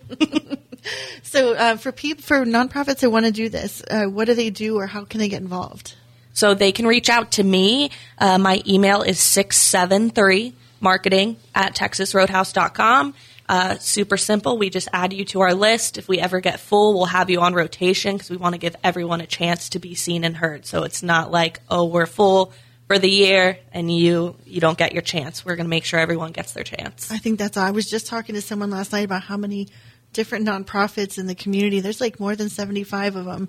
So 1.23 1.55
uh, 1.55 1.77
for 1.77 1.93
people 1.93 2.25
for 2.25 2.45
nonprofits 2.45 2.99
that 2.99 3.11
want 3.11 3.25
to 3.25 3.31
do 3.31 3.49
this, 3.49 3.85
uh, 3.89 4.07
what 4.07 4.25
do 4.25 4.35
they 4.35 4.51
do, 4.51 4.77
or 4.79 4.89
how 4.89 5.05
can 5.05 5.21
they 5.21 5.29
get 5.29 5.41
involved? 5.41 5.95
So 6.33 6.55
they 6.55 6.73
can 6.73 6.89
reach 6.89 7.09
out 7.09 7.31
to 7.33 7.45
me. 7.45 7.91
Uh, 8.19 8.37
my 8.39 8.63
email 8.67 9.03
is 9.03 9.21
673 9.21 10.55
marketing 10.81 11.37
at 11.55 11.77
texasroadhouse.com. 11.77 13.15
Uh, 13.53 13.77
super 13.77 14.17
simple. 14.17 14.57
We 14.57 14.71
just 14.71 14.89
add 14.95 15.13
you 15.13 15.27
to 15.27 15.43
our 15.43 15.53
list. 15.53 15.99
If 15.99 16.09
we 16.09 16.19
ever 16.19 16.41
get 16.41 16.59
full, 16.59 16.95
we'll 16.95 17.05
have 17.05 17.29
you 17.29 17.43
on 17.43 17.53
rotation 17.53 18.17
because 18.17 18.31
we 18.31 18.39
want 18.39 18.55
to 18.55 18.59
give 18.59 18.75
everyone 18.83 19.21
a 19.21 19.27
chance 19.27 19.69
to 19.69 19.79
be 19.79 19.95
seen 19.95 20.25
and 20.25 20.35
heard. 20.35 20.65
So 20.65 20.85
it's 20.85 21.03
not 21.03 21.31
like, 21.31 21.61
oh, 21.69 21.85
we're 21.85 22.07
full 22.07 22.55
for 22.87 22.99
the 22.99 23.11
year 23.11 23.59
and 23.71 23.95
you 23.95 24.37
you 24.47 24.63
don't 24.63 24.79
get 24.79 24.95
your 24.95 25.03
chance. 25.03 25.45
We're 25.45 25.57
going 25.57 25.67
to 25.67 25.71
make 25.71 25.85
sure 25.85 26.01
everyone 26.01 26.33
gets 26.33 26.55
their 26.55 26.65
chance. 26.65 27.11
I 27.11 27.19
think 27.19 27.39
that's. 27.39 27.59
I 27.59 27.73
was 27.73 27.91
just 27.91 28.07
talking 28.07 28.35
to 28.37 28.41
someone 28.41 28.71
last 28.71 28.91
night 28.91 29.05
about 29.05 29.25
how 29.25 29.37
many 29.37 29.69
different 30.15 30.49
nonprofits 30.49 31.19
in 31.19 31.27
the 31.27 31.35
community. 31.35 31.81
There's 31.81 32.01
like 32.01 32.19
more 32.19 32.35
than 32.35 32.49
seventy 32.49 32.85
five 32.85 33.17
of 33.17 33.27
them, 33.27 33.49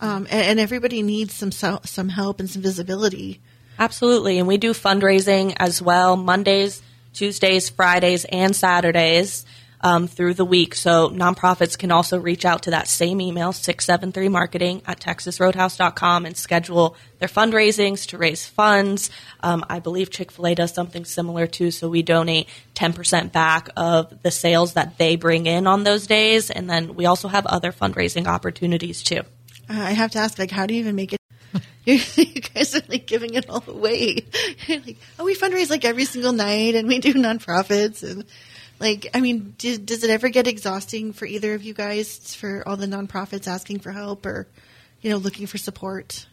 um, 0.00 0.26
and, 0.30 0.46
and 0.46 0.60
everybody 0.60 1.02
needs 1.02 1.34
some 1.34 1.52
some 1.52 2.08
help 2.08 2.40
and 2.40 2.48
some 2.48 2.62
visibility. 2.62 3.42
Absolutely. 3.78 4.38
And 4.38 4.48
we 4.48 4.56
do 4.56 4.72
fundraising 4.72 5.54
as 5.58 5.82
well 5.82 6.16
Mondays, 6.16 6.80
Tuesdays, 7.16 7.68
Fridays, 7.70 8.24
and 8.26 8.54
Saturdays 8.54 9.44
um, 9.80 10.06
through 10.06 10.34
the 10.34 10.44
week. 10.44 10.74
So 10.74 11.10
nonprofits 11.10 11.78
can 11.78 11.90
also 11.90 12.18
reach 12.18 12.44
out 12.44 12.62
to 12.64 12.70
that 12.70 12.88
same 12.88 13.20
email, 13.20 13.52
673marketing 13.52 14.82
at 14.86 15.00
texasroadhouse.com, 15.00 16.26
and 16.26 16.36
schedule 16.36 16.96
their 17.18 17.28
fundraisings 17.28 18.06
to 18.08 18.18
raise 18.18 18.46
funds. 18.46 19.10
Um, 19.40 19.64
I 19.68 19.80
believe 19.80 20.10
Chick 20.10 20.30
fil 20.30 20.48
A 20.48 20.54
does 20.54 20.74
something 20.74 21.04
similar 21.04 21.46
too. 21.46 21.70
So 21.70 21.88
we 21.88 22.02
donate 22.02 22.48
10% 22.74 23.32
back 23.32 23.68
of 23.76 24.22
the 24.22 24.30
sales 24.30 24.74
that 24.74 24.98
they 24.98 25.16
bring 25.16 25.46
in 25.46 25.66
on 25.66 25.84
those 25.84 26.06
days. 26.06 26.50
And 26.50 26.68
then 26.68 26.94
we 26.94 27.06
also 27.06 27.28
have 27.28 27.46
other 27.46 27.72
fundraising 27.72 28.26
opportunities 28.26 29.02
too. 29.02 29.20
Uh, 29.68 29.80
I 29.80 29.92
have 29.92 30.12
to 30.12 30.18
ask, 30.18 30.38
like, 30.38 30.50
how 30.50 30.66
do 30.66 30.74
you 30.74 30.80
even 30.80 30.94
make 30.94 31.12
it? 31.12 31.20
You 31.86 32.40
guys 32.40 32.74
are 32.74 32.82
like 32.88 33.06
giving 33.06 33.34
it 33.34 33.48
all 33.48 33.64
away. 33.66 34.26
Like, 34.68 34.96
oh, 35.18 35.24
we 35.24 35.36
fundraise 35.36 35.70
like 35.70 35.84
every 35.84 36.04
single 36.04 36.32
night, 36.32 36.74
and 36.74 36.88
we 36.88 36.98
do 36.98 37.14
nonprofits, 37.14 38.02
and 38.02 38.24
like, 38.80 39.06
I 39.14 39.20
mean, 39.20 39.54
do, 39.58 39.78
does 39.78 40.02
it 40.04 40.10
ever 40.10 40.28
get 40.28 40.46
exhausting 40.46 41.12
for 41.12 41.24
either 41.24 41.54
of 41.54 41.62
you 41.62 41.72
guys 41.72 42.34
for 42.34 42.66
all 42.66 42.76
the 42.76 42.86
nonprofits 42.86 43.46
asking 43.46 43.78
for 43.80 43.92
help 43.92 44.26
or, 44.26 44.48
you 45.00 45.10
know, 45.10 45.16
looking 45.16 45.46
for 45.46 45.56
support? 45.58 46.26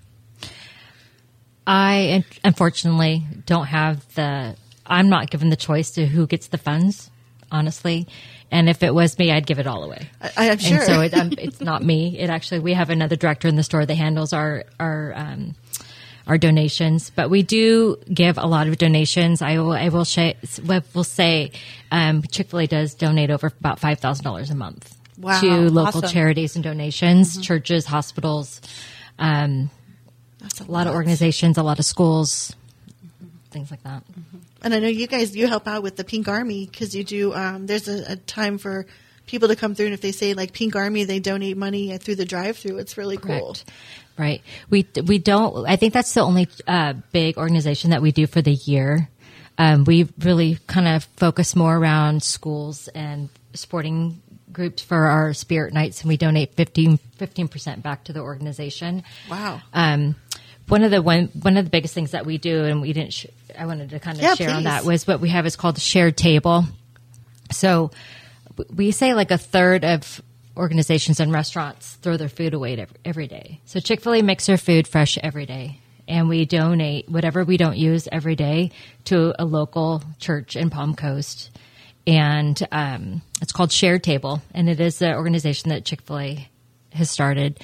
I 1.66 2.26
unfortunately 2.44 3.26
don't 3.46 3.68
have 3.68 4.13
the. 4.16 4.56
I'm 4.86 5.08
not 5.08 5.30
given 5.30 5.50
the 5.50 5.56
choice 5.56 5.92
to 5.92 6.06
who 6.06 6.28
gets 6.28 6.48
the 6.48 6.58
funds, 6.58 7.10
honestly. 7.54 8.08
And 8.52 8.70
if 8.70 8.84
it 8.84 8.94
was 8.94 9.18
me, 9.18 9.32
I'd 9.32 9.48
give 9.48 9.60
it 9.60 9.66
all 9.68 9.84
away. 9.84 10.10
I, 10.38 10.52
I'm 10.52 10.58
sure. 10.58 10.78
And 10.78 10.86
so 10.86 11.02
it, 11.02 11.13
um, 11.13 11.32
it's 11.38 11.62
not 11.62 11.84
me. 11.84 12.20
It 12.20 12.30
actually 12.30 12.60
we 12.60 12.74
have 12.74 12.89
another 12.89 13.16
director 13.16 13.48
in 13.48 13.56
the 13.56 13.63
store 13.63 13.86
that 13.86 13.96
handles 13.96 14.34
our 14.34 14.66
our 14.80 15.13
um, 15.16 15.56
our 16.28 16.38
donations, 16.38 17.10
but 17.10 17.30
we 17.30 17.44
do 17.44 17.98
give 18.13 18.38
a 18.38 18.46
lot 18.46 18.68
of 18.68 18.78
donations. 18.78 19.42
I 19.42 19.58
will 19.58 19.72
I 19.74 19.89
will, 19.89 20.06
sh- 20.06 20.34
will 20.94 21.04
say 21.04 21.52
um, 21.92 22.22
Chick 22.24 22.50
Fil 22.50 22.60
A 22.60 22.68
does 22.68 22.94
donate 22.96 23.30
over 23.32 23.48
about 23.48 23.80
five 23.80 24.00
thousand 24.00 24.24
dollars 24.24 24.50
a 24.50 24.56
month 24.56 24.96
Wow, 25.18 25.39
to 25.42 25.48
local 25.70 26.00
awesome. 26.00 26.10
charities 26.10 26.56
and 26.56 26.63
donations, 26.63 27.39
churches, 27.42 27.86
hospitals, 27.86 28.62
um, 29.20 29.70
That's 30.39 30.60
a 30.60 30.72
lot 30.72 30.88
of 30.88 30.94
organizations, 30.94 31.58
a 31.58 31.63
lot 31.63 31.80
of 31.80 31.86
schools, 31.86 32.56
things 33.52 33.70
like 33.72 33.84
that. 33.84 34.04
And 34.63 34.73
I 34.73 34.80
know 34.80 34.88
you 34.88 35.08
guys, 35.08 35.36
you 35.36 35.47
help 35.47 35.67
out 35.67 35.84
with 35.84 35.97
the 35.97 36.04
Pink 36.04 36.28
Army 36.28 36.65
because 36.65 36.95
you 36.95 37.04
do. 37.04 37.34
Um, 37.34 37.65
there's 37.65 37.88
a, 37.88 38.13
a 38.13 38.15
time 38.15 38.58
for 38.58 38.86
people 39.28 39.49
to 39.49 39.56
come 39.56 39.76
through, 39.76 39.88
and 39.88 39.93
if 39.93 40.02
they 40.02 40.12
say 40.12 40.34
like 40.34 40.54
Pink 40.54 40.76
Army, 40.76 41.04
they 41.04 41.19
donate 41.19 41.58
money 41.58 41.97
through 41.97 42.15
the 42.15 42.26
drive-through. 42.26 42.78
It's 42.78 42.97
really 42.97 43.17
cool. 43.17 43.58
Right. 44.17 44.41
We 44.69 44.88
we 45.06 45.17
don't. 45.19 45.67
I 45.67 45.76
think 45.76 45.93
that's 45.93 46.13
the 46.13 46.21
only 46.21 46.47
uh, 46.67 46.93
big 47.12 47.38
organization 47.38 47.91
that 47.91 48.02
we 48.02 48.12
do 48.12 48.28
for 48.28 48.41
the 48.41 48.54
year. 48.54 49.10
Um, 49.58 49.84
we 49.84 50.10
really 50.19 50.58
kind 50.67 50.88
of 50.88 51.04
focus 51.17 51.56
more 51.56 51.76
around 51.76 52.23
schools 52.23 52.88
and 52.89 53.30
sporting 53.54 54.21
groups 54.52 54.82
for 54.84 54.97
our 54.97 55.34
spirit 55.34 55.73
nights, 55.73 56.02
and 56.02 56.10
we 56.10 56.17
donate 56.17 56.56
15 56.56 56.99
percent 57.49 57.84
back 57.84 58.06
to 58.06 58.13
the 58.13 58.21
organization. 58.21 59.04
Wow. 59.30 59.62
Um, 59.73 60.15
one 60.67 60.84
of 60.84 60.91
the 60.91 61.02
one 61.02 61.26
one 61.41 61.58
of 61.58 61.65
the 61.65 61.69
biggest 61.71 61.93
things 61.93 62.12
that 62.12 62.26
we 62.26 62.38
do, 62.38 62.63
and 62.65 62.82
we 62.82 62.93
didn't. 62.93 63.13
Sh- 63.13 63.28
I 63.58 63.65
wanted 63.65 63.89
to 63.91 63.99
kind 63.99 64.17
of 64.17 64.23
Yeah, 64.23 64.36
share 64.36 64.52
on 64.52 64.63
that 64.63 64.86
was 64.86 65.06
what 65.06 65.19
we 65.19 65.30
have 65.30 65.45
is 65.45 65.56
called 65.56 65.76
the 65.76 65.82
shared 65.82 66.17
table. 66.17 66.65
So 67.52 67.91
we 68.73 68.91
say 68.91 69.13
like 69.13 69.32
a 69.32 69.38
third 69.38 69.86
of 69.86 70.21
organizations 70.58 71.19
and 71.19 71.32
restaurants 71.32 71.93
throw 71.95 72.17
their 72.17 72.30
food 72.30 72.54
away 72.54 72.78
every, 72.78 72.95
every 73.06 73.28
day. 73.28 73.60
So 73.65 73.80
Chick 73.80 74.02
fil 74.02 74.13
A 74.13 74.21
makes 74.21 74.45
their 74.45 74.58
food 74.58 74.88
fresh 74.88 75.17
every 75.17 75.45
day. 75.45 75.80
And 76.06 76.28
we 76.28 76.43
donate 76.45 77.08
whatever 77.08 77.45
we 77.45 77.56
don't 77.56 77.78
use 77.78 78.10
every 78.12 78.36
day 78.36 78.71
to 79.06 79.34
a 79.41 79.45
local 79.45 80.04
church 80.19 80.58
in 80.58 80.69
Palm 80.69 80.95
Coast. 80.95 81.49
And 82.06 82.62
um, 82.73 83.21
it's 83.41 83.54
called 83.54 83.71
Shared 83.71 84.04
Table. 84.04 84.41
And 84.54 84.67
it 84.67 84.82
is 84.82 84.99
the 84.99 85.15
organization 85.15 85.69
that 85.69 85.86
Chick 85.86 86.02
fil 86.02 86.19
A 86.19 86.47
has 86.93 87.10
started. 87.10 87.60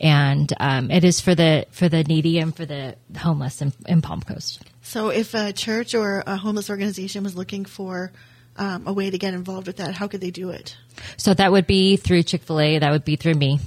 And 0.00 0.52
um, 0.60 0.90
it 0.90 1.04
is 1.04 1.20
for 1.20 1.34
the 1.34 1.66
for 1.70 1.88
the 1.88 2.04
needy 2.04 2.38
and 2.38 2.54
for 2.54 2.66
the 2.66 2.96
homeless 3.16 3.62
in, 3.62 3.72
in 3.86 4.02
Palm 4.02 4.20
Coast. 4.20 4.62
So, 4.82 5.08
if 5.08 5.34
a 5.34 5.52
church 5.52 5.94
or 5.94 6.22
a 6.26 6.36
homeless 6.36 6.68
organization 6.68 7.22
was 7.22 7.36
looking 7.36 7.64
for 7.64 8.12
um, 8.56 8.86
a 8.86 8.92
way 8.92 9.10
to 9.10 9.18
get 9.18 9.34
involved 9.34 9.66
with 9.66 9.76
that, 9.76 9.94
how 9.94 10.08
could 10.08 10.20
they 10.20 10.30
do 10.30 10.50
it? 10.50 10.76
So 11.16 11.34
that 11.34 11.52
would 11.52 11.66
be 11.66 11.96
through 11.96 12.24
Chick 12.24 12.42
fil 12.42 12.60
A. 12.60 12.78
That 12.78 12.90
would 12.90 13.04
be 13.04 13.16
through 13.16 13.34
me. 13.34 13.60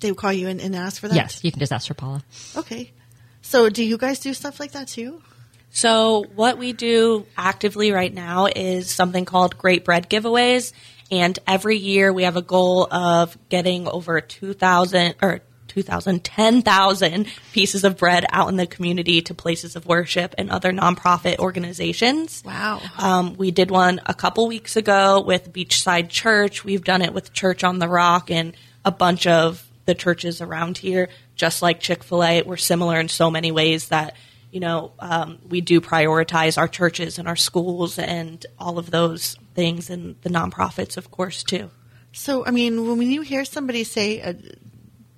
They 0.00 0.10
would 0.10 0.18
call 0.18 0.32
you 0.32 0.48
and, 0.48 0.60
and 0.60 0.76
ask 0.76 1.00
for 1.00 1.08
that? 1.08 1.14
Yes, 1.14 1.42
you 1.42 1.50
can 1.50 1.58
just 1.58 1.72
ask 1.72 1.88
for 1.88 1.94
Paula. 1.94 2.22
Okay. 2.56 2.92
So, 3.42 3.68
do 3.68 3.82
you 3.82 3.98
guys 3.98 4.20
do 4.20 4.32
stuff 4.34 4.60
like 4.60 4.72
that 4.72 4.88
too? 4.88 5.22
So, 5.70 6.24
what 6.34 6.58
we 6.58 6.72
do 6.72 7.26
actively 7.36 7.92
right 7.92 8.12
now 8.12 8.46
is 8.46 8.90
something 8.90 9.24
called 9.24 9.58
Great 9.58 9.84
Bread 9.84 10.08
Giveaways. 10.08 10.72
And 11.10 11.38
every 11.46 11.76
year 11.76 12.12
we 12.12 12.24
have 12.24 12.36
a 12.36 12.42
goal 12.42 12.92
of 12.92 13.36
getting 13.48 13.88
over 13.88 14.20
2,000 14.20 15.14
or 15.22 15.40
2,000, 15.68 16.24
10,000 16.24 17.26
pieces 17.52 17.84
of 17.84 17.96
bread 17.96 18.26
out 18.30 18.48
in 18.48 18.56
the 18.56 18.66
community 18.66 19.22
to 19.22 19.34
places 19.34 19.76
of 19.76 19.86
worship 19.86 20.34
and 20.36 20.50
other 20.50 20.72
nonprofit 20.72 21.38
organizations. 21.38 22.42
Wow. 22.44 22.80
Um, 22.98 23.36
we 23.36 23.50
did 23.50 23.70
one 23.70 24.00
a 24.06 24.14
couple 24.14 24.48
weeks 24.48 24.76
ago 24.76 25.20
with 25.20 25.52
Beachside 25.52 26.08
Church. 26.08 26.64
We've 26.64 26.82
done 26.82 27.02
it 27.02 27.14
with 27.14 27.32
Church 27.32 27.62
on 27.64 27.78
the 27.78 27.88
Rock 27.88 28.30
and 28.30 28.56
a 28.84 28.90
bunch 28.90 29.26
of 29.26 29.64
the 29.84 29.94
churches 29.94 30.40
around 30.40 30.78
here, 30.78 31.08
just 31.34 31.62
like 31.62 31.80
Chick 31.80 32.02
fil 32.02 32.24
A. 32.24 32.42
We're 32.42 32.56
similar 32.56 32.98
in 32.98 33.08
so 33.08 33.30
many 33.30 33.52
ways 33.52 33.88
that, 33.88 34.16
you 34.50 34.60
know, 34.60 34.92
um, 34.98 35.38
we 35.48 35.60
do 35.60 35.80
prioritize 35.80 36.58
our 36.58 36.68
churches 36.68 37.18
and 37.18 37.28
our 37.28 37.36
schools 37.36 37.98
and 37.98 38.44
all 38.58 38.78
of 38.78 38.90
those 38.90 39.36
things 39.58 39.90
and 39.90 40.14
the 40.22 40.30
nonprofits, 40.30 40.96
of 40.96 41.10
course, 41.10 41.42
too. 41.42 41.68
So, 42.12 42.46
I 42.46 42.52
mean, 42.52 42.96
when 42.96 43.10
you 43.10 43.22
hear 43.22 43.44
somebody 43.44 43.82
say 43.82 44.22
uh, 44.22 44.34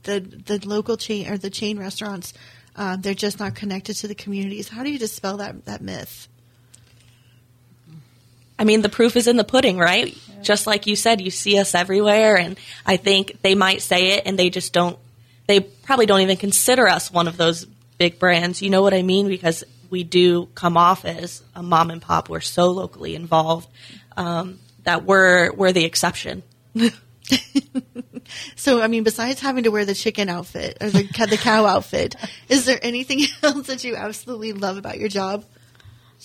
the 0.04 0.20
the 0.20 0.58
local 0.66 0.96
chain 0.96 1.28
or 1.30 1.36
the 1.36 1.50
chain 1.50 1.78
restaurants, 1.78 2.32
uh, 2.74 2.96
they're 2.96 3.22
just 3.26 3.38
not 3.38 3.54
connected 3.54 3.94
to 3.96 4.08
the 4.08 4.14
communities, 4.14 4.70
how 4.70 4.82
do 4.82 4.90
you 4.90 4.98
dispel 4.98 5.36
that 5.36 5.66
that 5.66 5.82
myth? 5.82 6.26
I 8.58 8.64
mean, 8.64 8.80
the 8.80 8.88
proof 8.88 9.16
is 9.16 9.26
in 9.26 9.36
the 9.36 9.44
pudding, 9.44 9.78
right? 9.78 10.16
Just 10.42 10.66
like 10.66 10.86
you 10.86 10.96
said, 10.96 11.20
you 11.20 11.30
see 11.30 11.58
us 11.58 11.74
everywhere, 11.74 12.36
and 12.36 12.58
I 12.86 12.96
think 12.96 13.42
they 13.42 13.54
might 13.54 13.82
say 13.82 14.12
it 14.14 14.22
and 14.26 14.38
they 14.38 14.50
just 14.50 14.72
don't, 14.72 14.98
they 15.46 15.60
probably 15.60 16.06
don't 16.06 16.20
even 16.20 16.36
consider 16.36 16.86
us 16.86 17.10
one 17.10 17.28
of 17.28 17.36
those 17.36 17.66
big 17.98 18.18
brands. 18.18 18.60
You 18.60 18.70
know 18.70 18.82
what 18.82 18.92
I 18.92 19.02
mean? 19.02 19.28
Because 19.28 19.64
we 19.90 20.04
do 20.04 20.46
come 20.54 20.76
off 20.76 21.04
as 21.04 21.42
a 21.54 21.62
mom 21.62 21.90
and 21.90 22.02
pop. 22.02 22.28
We're 22.28 22.40
so 22.40 22.70
locally 22.70 23.14
involved 23.14 23.68
um, 24.16 24.58
that 24.84 25.04
we're, 25.04 25.52
we're 25.52 25.72
the 25.72 25.84
exception. 25.84 26.42
So, 28.56 28.80
I 28.80 28.86
mean, 28.86 29.04
besides 29.04 29.40
having 29.40 29.64
to 29.64 29.70
wear 29.70 29.84
the 29.84 29.94
chicken 29.94 30.28
outfit 30.28 30.78
or 30.80 30.90
the, 30.90 31.02
the 31.28 31.36
cow 31.36 31.66
outfit, 31.66 32.14
is 32.48 32.64
there 32.64 32.78
anything 32.82 33.22
else 33.42 33.66
that 33.66 33.84
you 33.84 33.96
absolutely 33.96 34.52
love 34.52 34.76
about 34.76 34.98
your 34.98 35.08
job? 35.08 35.44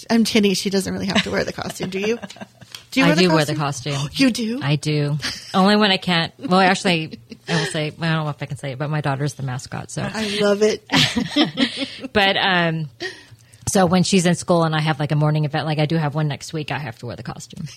I'm 0.09 0.25
kidding. 0.25 0.53
She 0.53 0.69
doesn't 0.69 0.91
really 0.91 1.05
have 1.05 1.23
to 1.23 1.31
wear 1.31 1.45
the 1.45 1.53
costume, 1.53 1.89
do 1.89 1.99
you? 1.99 2.19
Do 2.91 2.99
you 2.99 3.05
I 3.05 3.09
wear 3.09 3.15
do 3.15 3.29
costume? 3.29 3.33
wear 3.33 3.45
the 3.45 3.55
costume. 3.55 4.09
You 4.13 4.29
do? 4.29 4.59
I 4.61 4.75
do. 4.75 5.17
Only 5.53 5.77
when 5.77 5.91
I 5.91 5.97
can't. 5.97 6.33
Well, 6.37 6.59
actually, 6.59 7.19
I 7.47 7.55
will 7.55 7.65
say. 7.67 7.91
well, 7.91 8.11
I 8.11 8.15
don't 8.15 8.25
know 8.25 8.29
if 8.31 8.43
I 8.43 8.45
can 8.45 8.57
say 8.57 8.73
it, 8.73 8.77
but 8.77 8.89
my 8.89 8.99
daughter's 8.99 9.35
the 9.35 9.43
mascot. 9.43 9.89
So, 9.91 10.01
I 10.03 10.37
love 10.41 10.61
it. 10.63 10.83
but 12.13 12.35
um, 12.35 12.89
so 13.75 13.85
when 13.85 14.03
she's 14.03 14.25
in 14.25 14.35
school 14.35 14.63
and 14.63 14.73
I 14.75 14.79
have 14.81 14.99
like 14.99 15.11
a 15.11 15.15
morning 15.15 15.43
event, 15.45 15.65
like 15.65 15.79
I 15.79 15.85
do 15.85 15.97
have 15.97 16.15
one 16.15 16.27
next 16.27 16.53
week, 16.53 16.71
I 16.71 16.79
have 16.79 16.97
to 16.99 17.05
wear 17.07 17.15
the 17.15 17.23
costume. 17.23 17.67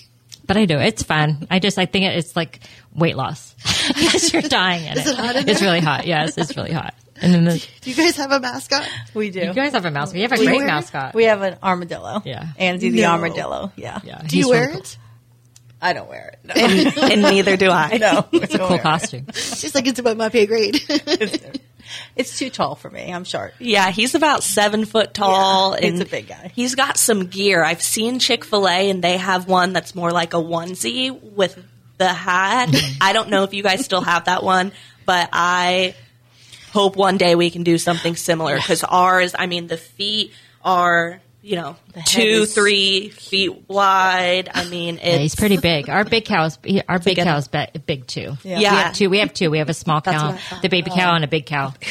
But 0.46 0.56
I 0.56 0.64
do. 0.64 0.78
It's 0.78 1.02
fun. 1.02 1.46
I 1.50 1.58
just 1.58 1.76
I 1.78 1.86
think 1.86 2.06
it's 2.06 2.34
like 2.36 2.60
weight 2.94 3.16
loss 3.16 3.54
because 3.88 4.32
you're 4.32 4.42
dying 4.42 4.84
in 4.86 4.96
Is 4.96 5.06
it 5.06 5.16
hot 5.16 5.36
in 5.36 5.48
It's 5.48 5.60
there? 5.60 5.68
really 5.68 5.80
hot. 5.80 6.06
Yes, 6.06 6.38
it's 6.38 6.56
really 6.56 6.72
hot. 6.72 6.94
And 7.20 7.34
then 7.34 7.44
the, 7.44 7.66
Do 7.82 7.90
you 7.90 7.96
guys 7.96 8.16
have 8.16 8.30
a 8.32 8.38
mascot? 8.40 8.88
We 9.12 9.30
do. 9.30 9.40
you 9.40 9.52
guys 9.52 9.72
have 9.72 9.84
a 9.84 9.90
mascot. 9.90 10.14
You 10.16 10.22
have 10.22 10.32
a 10.32 10.36
Do 10.36 10.42
you 10.42 10.48
great 10.48 10.58
wear 10.58 10.66
mascot. 10.68 11.14
we 11.14 11.24
have 11.24 11.42
an 11.42 11.56
armadillo. 11.62 12.22
Yeah. 12.24 12.46
Andy 12.56 12.90
the 12.90 13.02
No. 13.02 13.10
armadillo. 13.10 13.72
Yeah. 13.76 13.98
yeah, 14.04 14.22
Do 14.24 14.36
you 14.36 14.44
he's 14.44 14.50
wear 14.50 14.60
really 14.60 14.72
cool. 14.74 14.80
it? 14.82 14.98
I 15.80 15.92
don't 15.92 16.08
wear 16.08 16.34
it. 16.34 16.38
No. 16.44 16.54
and, 16.54 17.12
and 17.12 17.22
neither 17.22 17.56
do 17.56 17.70
I. 17.70 17.96
no. 18.00 18.26
It's 18.32 18.54
a 18.54 18.58
cool 18.58 18.78
costume. 18.78 19.26
Just 19.32 19.74
like, 19.74 19.86
it's 19.86 19.98
about 19.98 20.16
my 20.16 20.28
pay 20.28 20.46
grade. 20.46 20.80
It's 22.14 22.38
too 22.38 22.50
tall 22.50 22.74
for 22.74 22.90
me. 22.90 23.10
I'm 23.10 23.24
short. 23.24 23.54
Yeah, 23.58 23.90
he's 23.90 24.14
about 24.14 24.42
seven 24.42 24.84
foot 24.84 25.14
tall. 25.14 25.74
Yeah, 25.74 25.88
he's 25.88 26.00
a 26.00 26.04
big 26.04 26.28
guy. 26.28 26.52
He's 26.54 26.74
got 26.74 26.98
some 26.98 27.28
gear. 27.28 27.64
I've 27.64 27.80
seen 27.80 28.18
Chick 28.18 28.44
fil 28.44 28.68
A, 28.68 28.90
and 28.90 29.02
they 29.02 29.16
have 29.16 29.48
one 29.48 29.72
that's 29.72 29.94
more 29.94 30.12
like 30.12 30.34
a 30.34 30.36
onesie 30.36 31.18
with 31.18 31.58
the 31.96 32.08
hat. 32.08 32.74
I 33.00 33.14
don't 33.14 33.30
know 33.30 33.44
if 33.44 33.54
you 33.54 33.62
guys 33.62 33.84
still 33.86 34.02
have 34.02 34.26
that 34.26 34.42
one, 34.42 34.72
but 35.06 35.30
I 35.32 35.94
hope 36.72 36.96
one 36.96 37.16
day 37.16 37.34
we 37.34 37.50
can 37.50 37.62
do 37.62 37.78
something 37.78 38.16
similar 38.16 38.56
because 38.56 38.84
ours, 38.84 39.34
I 39.38 39.46
mean, 39.46 39.66
the 39.66 39.78
feet 39.78 40.32
are, 40.62 41.20
you 41.42 41.56
know, 41.56 41.76
two, 42.06 42.20
is 42.20 42.54
three 42.54 43.10
feet 43.10 43.68
wide. 43.68 44.50
I 44.52 44.68
mean, 44.68 44.96
it's. 44.96 45.04
Yeah, 45.04 45.16
he's 45.18 45.34
pretty 45.34 45.56
big. 45.56 45.88
Our 45.88 46.04
big 46.04 46.24
cow's 46.24 46.58
our 46.88 46.98
big 46.98 47.16
Together. 47.16 47.30
cow's 47.30 47.48
big 47.48 48.06
too. 48.06 48.36
Yeah. 48.42 48.58
We 48.58 48.64
have 48.64 48.94
two. 48.94 49.10
We 49.10 49.18
have 49.18 49.32
two. 49.32 49.50
We 49.50 49.58
have 49.58 49.68
a 49.68 49.74
small 49.74 50.00
cow, 50.00 50.26
what 50.26 50.34
I 50.34 50.38
thought. 50.38 50.62
the 50.62 50.68
baby 50.68 50.90
oh. 50.90 50.96
cow, 50.96 51.14
and 51.14 51.24
a 51.24 51.28
big 51.28 51.46
cow. 51.46 51.74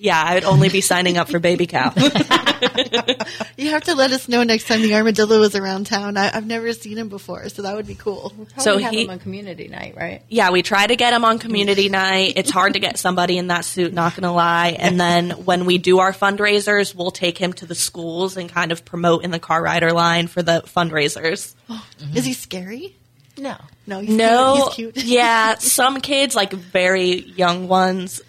Yeah, 0.00 0.22
I 0.22 0.34
would 0.34 0.44
only 0.44 0.68
be 0.68 0.80
signing 0.80 1.16
up 1.18 1.28
for 1.28 1.38
baby 1.38 1.66
cow. 1.66 1.92
you 3.56 3.70
have 3.70 3.84
to 3.84 3.94
let 3.94 4.12
us 4.12 4.28
know 4.28 4.42
next 4.42 4.66
time 4.66 4.82
the 4.82 4.94
armadillo 4.94 5.42
is 5.42 5.54
around 5.54 5.86
town. 5.86 6.16
I, 6.16 6.30
I've 6.36 6.46
never 6.46 6.72
seen 6.72 6.96
him 6.98 7.08
before, 7.08 7.48
so 7.48 7.62
that 7.62 7.74
would 7.74 7.86
be 7.86 7.94
cool. 7.94 8.32
So 8.56 8.62
So 8.62 8.78
have 8.78 8.92
he- 8.92 9.04
him 9.04 9.10
on 9.10 9.18
community 9.18 9.68
night, 9.68 9.94
right? 9.96 10.22
Yeah, 10.28 10.50
we 10.50 10.62
try 10.62 10.86
to 10.86 10.96
get 10.96 11.12
him 11.12 11.24
on 11.24 11.38
community 11.38 11.88
night. 11.88 12.34
It's 12.36 12.50
hard 12.50 12.74
to 12.74 12.80
get 12.80 12.98
somebody 12.98 13.38
in 13.38 13.48
that 13.48 13.64
suit, 13.64 13.92
not 13.92 14.12
going 14.14 14.22
to 14.22 14.30
lie. 14.32 14.76
And 14.78 15.00
then 15.00 15.30
when 15.30 15.64
we 15.66 15.78
do 15.78 15.98
our 15.98 16.12
fundraisers, 16.12 16.94
we'll 16.94 17.10
take 17.10 17.38
him 17.38 17.52
to 17.54 17.66
the 17.66 17.74
schools 17.74 18.36
and 18.36 18.48
kind 18.48 18.72
of 18.72 18.84
promote 18.84 19.24
in 19.24 19.30
the 19.30 19.38
car 19.40 19.62
rider 19.62 19.92
line 19.92 20.26
for 20.26 20.42
the 20.42 20.62
fundraisers. 20.66 21.54
Is 22.14 22.24
he 22.24 22.32
scary? 22.32 22.94
No. 23.36 23.56
No, 23.86 24.00
he's 24.00 24.10
No, 24.16 24.70
cute. 24.74 24.94
He's 24.94 25.02
cute. 25.04 25.12
yeah, 25.12 25.54
some 25.58 26.00
kids, 26.00 26.34
like 26.34 26.52
very 26.52 27.20
young 27.20 27.68
ones, 27.68 28.20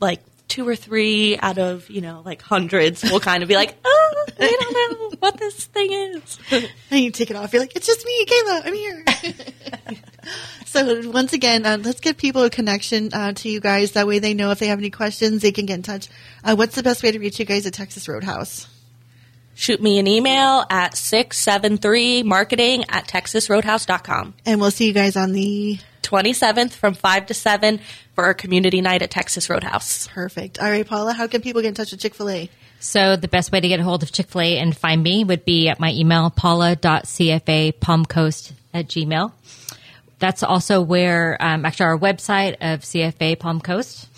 like 0.00 0.20
two 0.48 0.66
or 0.66 0.76
three 0.76 1.38
out 1.38 1.58
of, 1.58 1.88
you 1.90 2.00
know, 2.00 2.22
like 2.24 2.40
hundreds 2.42 3.02
will 3.02 3.20
kind 3.20 3.42
of 3.42 3.48
be 3.48 3.54
like, 3.54 3.76
oh, 3.84 4.26
I 4.38 4.56
don't 4.60 5.00
know 5.00 5.10
what 5.18 5.36
this 5.38 5.64
thing 5.64 5.92
is. 5.92 6.38
And 6.90 7.00
you 7.00 7.10
take 7.10 7.30
it 7.30 7.36
off. 7.36 7.52
You're 7.52 7.62
like, 7.62 7.74
it's 7.74 7.86
just 7.86 8.06
me, 8.06 8.24
Kayla. 8.26 8.62
I'm 8.64 8.74
here. 8.74 9.04
so 10.66 11.10
once 11.10 11.32
again, 11.32 11.66
uh, 11.66 11.78
let's 11.82 12.00
give 12.00 12.16
people 12.16 12.44
a 12.44 12.50
connection 12.50 13.12
uh, 13.12 13.32
to 13.32 13.48
you 13.48 13.60
guys. 13.60 13.92
That 13.92 14.06
way 14.06 14.20
they 14.20 14.34
know 14.34 14.50
if 14.52 14.60
they 14.60 14.68
have 14.68 14.78
any 14.78 14.90
questions, 14.90 15.42
they 15.42 15.52
can 15.52 15.66
get 15.66 15.74
in 15.74 15.82
touch. 15.82 16.08
Uh, 16.44 16.54
what's 16.54 16.76
the 16.76 16.82
best 16.82 17.02
way 17.02 17.10
to 17.10 17.18
reach 17.18 17.40
you 17.40 17.44
guys 17.44 17.66
at 17.66 17.74
Texas 17.74 18.08
Roadhouse? 18.08 18.68
Shoot 19.54 19.82
me 19.82 19.98
an 19.98 20.06
email 20.06 20.64
at 20.70 20.92
673marketing 20.92 22.84
at 22.88 23.08
texasroadhouse.com. 23.08 24.34
And 24.44 24.60
we'll 24.60 24.70
see 24.70 24.86
you 24.86 24.92
guys 24.92 25.16
on 25.16 25.32
the 25.32 25.78
27th 26.06 26.72
from 26.72 26.94
5 26.94 27.26
to 27.26 27.34
7 27.34 27.80
for 28.14 28.24
our 28.24 28.34
community 28.34 28.80
night 28.80 29.02
at 29.02 29.10
Texas 29.10 29.50
Roadhouse. 29.50 30.08
perfect. 30.08 30.58
All 30.58 30.70
right, 30.70 30.86
Paula, 30.86 31.12
how 31.12 31.26
can 31.26 31.42
people 31.42 31.62
get 31.62 31.68
in 31.68 31.74
touch 31.74 31.90
with 31.90 32.00
Chick 32.00 32.14
fil 32.14 32.30
A? 32.30 32.48
So 32.78 33.16
the 33.16 33.28
best 33.28 33.52
way 33.52 33.60
to 33.60 33.68
get 33.68 33.80
a 33.80 33.82
hold 33.82 34.02
of 34.02 34.12
Chick 34.12 34.28
Fil 34.28 34.42
A 34.42 34.58
and 34.58 34.76
find 34.76 35.02
me 35.02 35.24
would 35.24 35.44
be 35.44 35.68
at 35.68 35.80
my 35.80 35.92
email 35.92 36.30
paula.cfapalmcoast 36.30 38.52
at 38.72 38.88
gmail. 38.88 39.32
That's 40.18 40.42
also 40.42 40.80
where 40.80 41.36
um, 41.40 41.64
actually 41.64 41.86
our 41.86 41.98
website 41.98 42.56
of 42.60 42.80
CFA 42.80 43.38
Palm 43.38 43.60
Coast, 43.60 44.08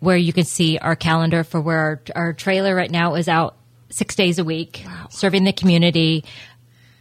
where 0.00 0.16
you 0.16 0.32
can 0.32 0.44
see 0.44 0.78
our 0.78 0.96
calendar 0.96 1.44
for 1.44 1.60
where 1.60 1.78
our, 1.78 2.00
our 2.14 2.32
trailer 2.32 2.74
right 2.74 2.90
now 2.90 3.14
is 3.14 3.28
out 3.28 3.56
six 3.90 4.14
days 4.14 4.38
a 4.38 4.44
week, 4.44 4.84
serving 5.10 5.44
the 5.44 5.52
community, 5.52 6.24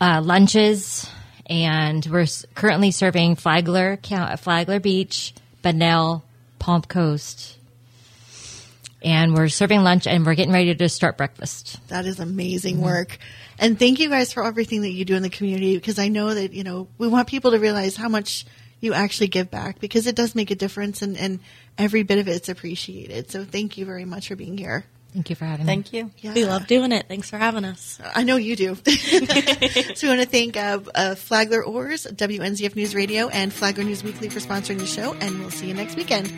uh, 0.01 0.21
lunches, 0.23 1.09
and 1.51 2.05
we're 2.05 2.27
currently 2.55 2.91
serving 2.91 3.35
Flagler, 3.35 3.99
Flagler 4.37 4.79
Beach, 4.79 5.33
Bunnell, 5.61 6.23
Palm 6.59 6.81
Coast, 6.83 7.57
and 9.03 9.33
we're 9.35 9.49
serving 9.49 9.83
lunch 9.83 10.07
and 10.07 10.25
we're 10.25 10.35
getting 10.35 10.53
ready 10.53 10.73
to 10.73 10.87
start 10.87 11.17
breakfast. 11.17 11.85
That 11.89 12.05
is 12.05 12.21
amazing 12.21 12.79
work. 12.79 13.17
And 13.59 13.77
thank 13.77 13.99
you 13.99 14.09
guys 14.09 14.31
for 14.31 14.45
everything 14.45 14.83
that 14.83 14.91
you 14.91 15.03
do 15.03 15.15
in 15.15 15.23
the 15.23 15.29
community 15.29 15.75
because 15.75 15.99
I 15.99 16.07
know 16.07 16.33
that, 16.33 16.53
you 16.53 16.63
know, 16.63 16.87
we 16.97 17.09
want 17.09 17.27
people 17.27 17.51
to 17.51 17.59
realize 17.59 17.97
how 17.97 18.07
much 18.07 18.45
you 18.79 18.93
actually 18.93 19.27
give 19.27 19.51
back 19.51 19.79
because 19.79 20.07
it 20.07 20.15
does 20.15 20.33
make 20.33 20.51
a 20.51 20.55
difference 20.55 21.01
and, 21.01 21.17
and 21.17 21.41
every 21.77 22.03
bit 22.03 22.17
of 22.17 22.29
it's 22.29 22.47
appreciated. 22.47 23.29
So 23.29 23.43
thank 23.43 23.77
you 23.77 23.85
very 23.85 24.05
much 24.05 24.29
for 24.29 24.37
being 24.37 24.57
here. 24.57 24.85
Thank 25.13 25.29
you 25.29 25.35
for 25.35 25.45
having 25.45 25.65
me. 25.65 25.71
Thank 25.71 25.93
you. 25.93 26.11
Yeah. 26.19 26.33
We 26.33 26.45
love 26.45 26.67
doing 26.67 26.91
it. 26.91 27.07
Thanks 27.07 27.29
for 27.29 27.37
having 27.37 27.65
us. 27.65 27.99
I 28.15 28.23
know 28.23 28.37
you 28.37 28.55
do. 28.55 28.75
so 28.85 30.07
we 30.07 30.07
want 30.07 30.21
to 30.21 30.25
thank 30.25 30.55
uh, 30.55 30.79
uh, 30.95 31.15
Flagler 31.15 31.63
Oars, 31.63 32.05
WNZF 32.05 32.75
News 32.75 32.95
Radio, 32.95 33.27
and 33.27 33.51
Flagler 33.51 33.83
News 33.83 34.03
Weekly 34.03 34.29
for 34.29 34.39
sponsoring 34.39 34.79
the 34.79 34.85
show, 34.85 35.13
and 35.13 35.39
we'll 35.39 35.51
see 35.51 35.67
you 35.67 35.73
next 35.73 35.95
weekend. 35.95 36.31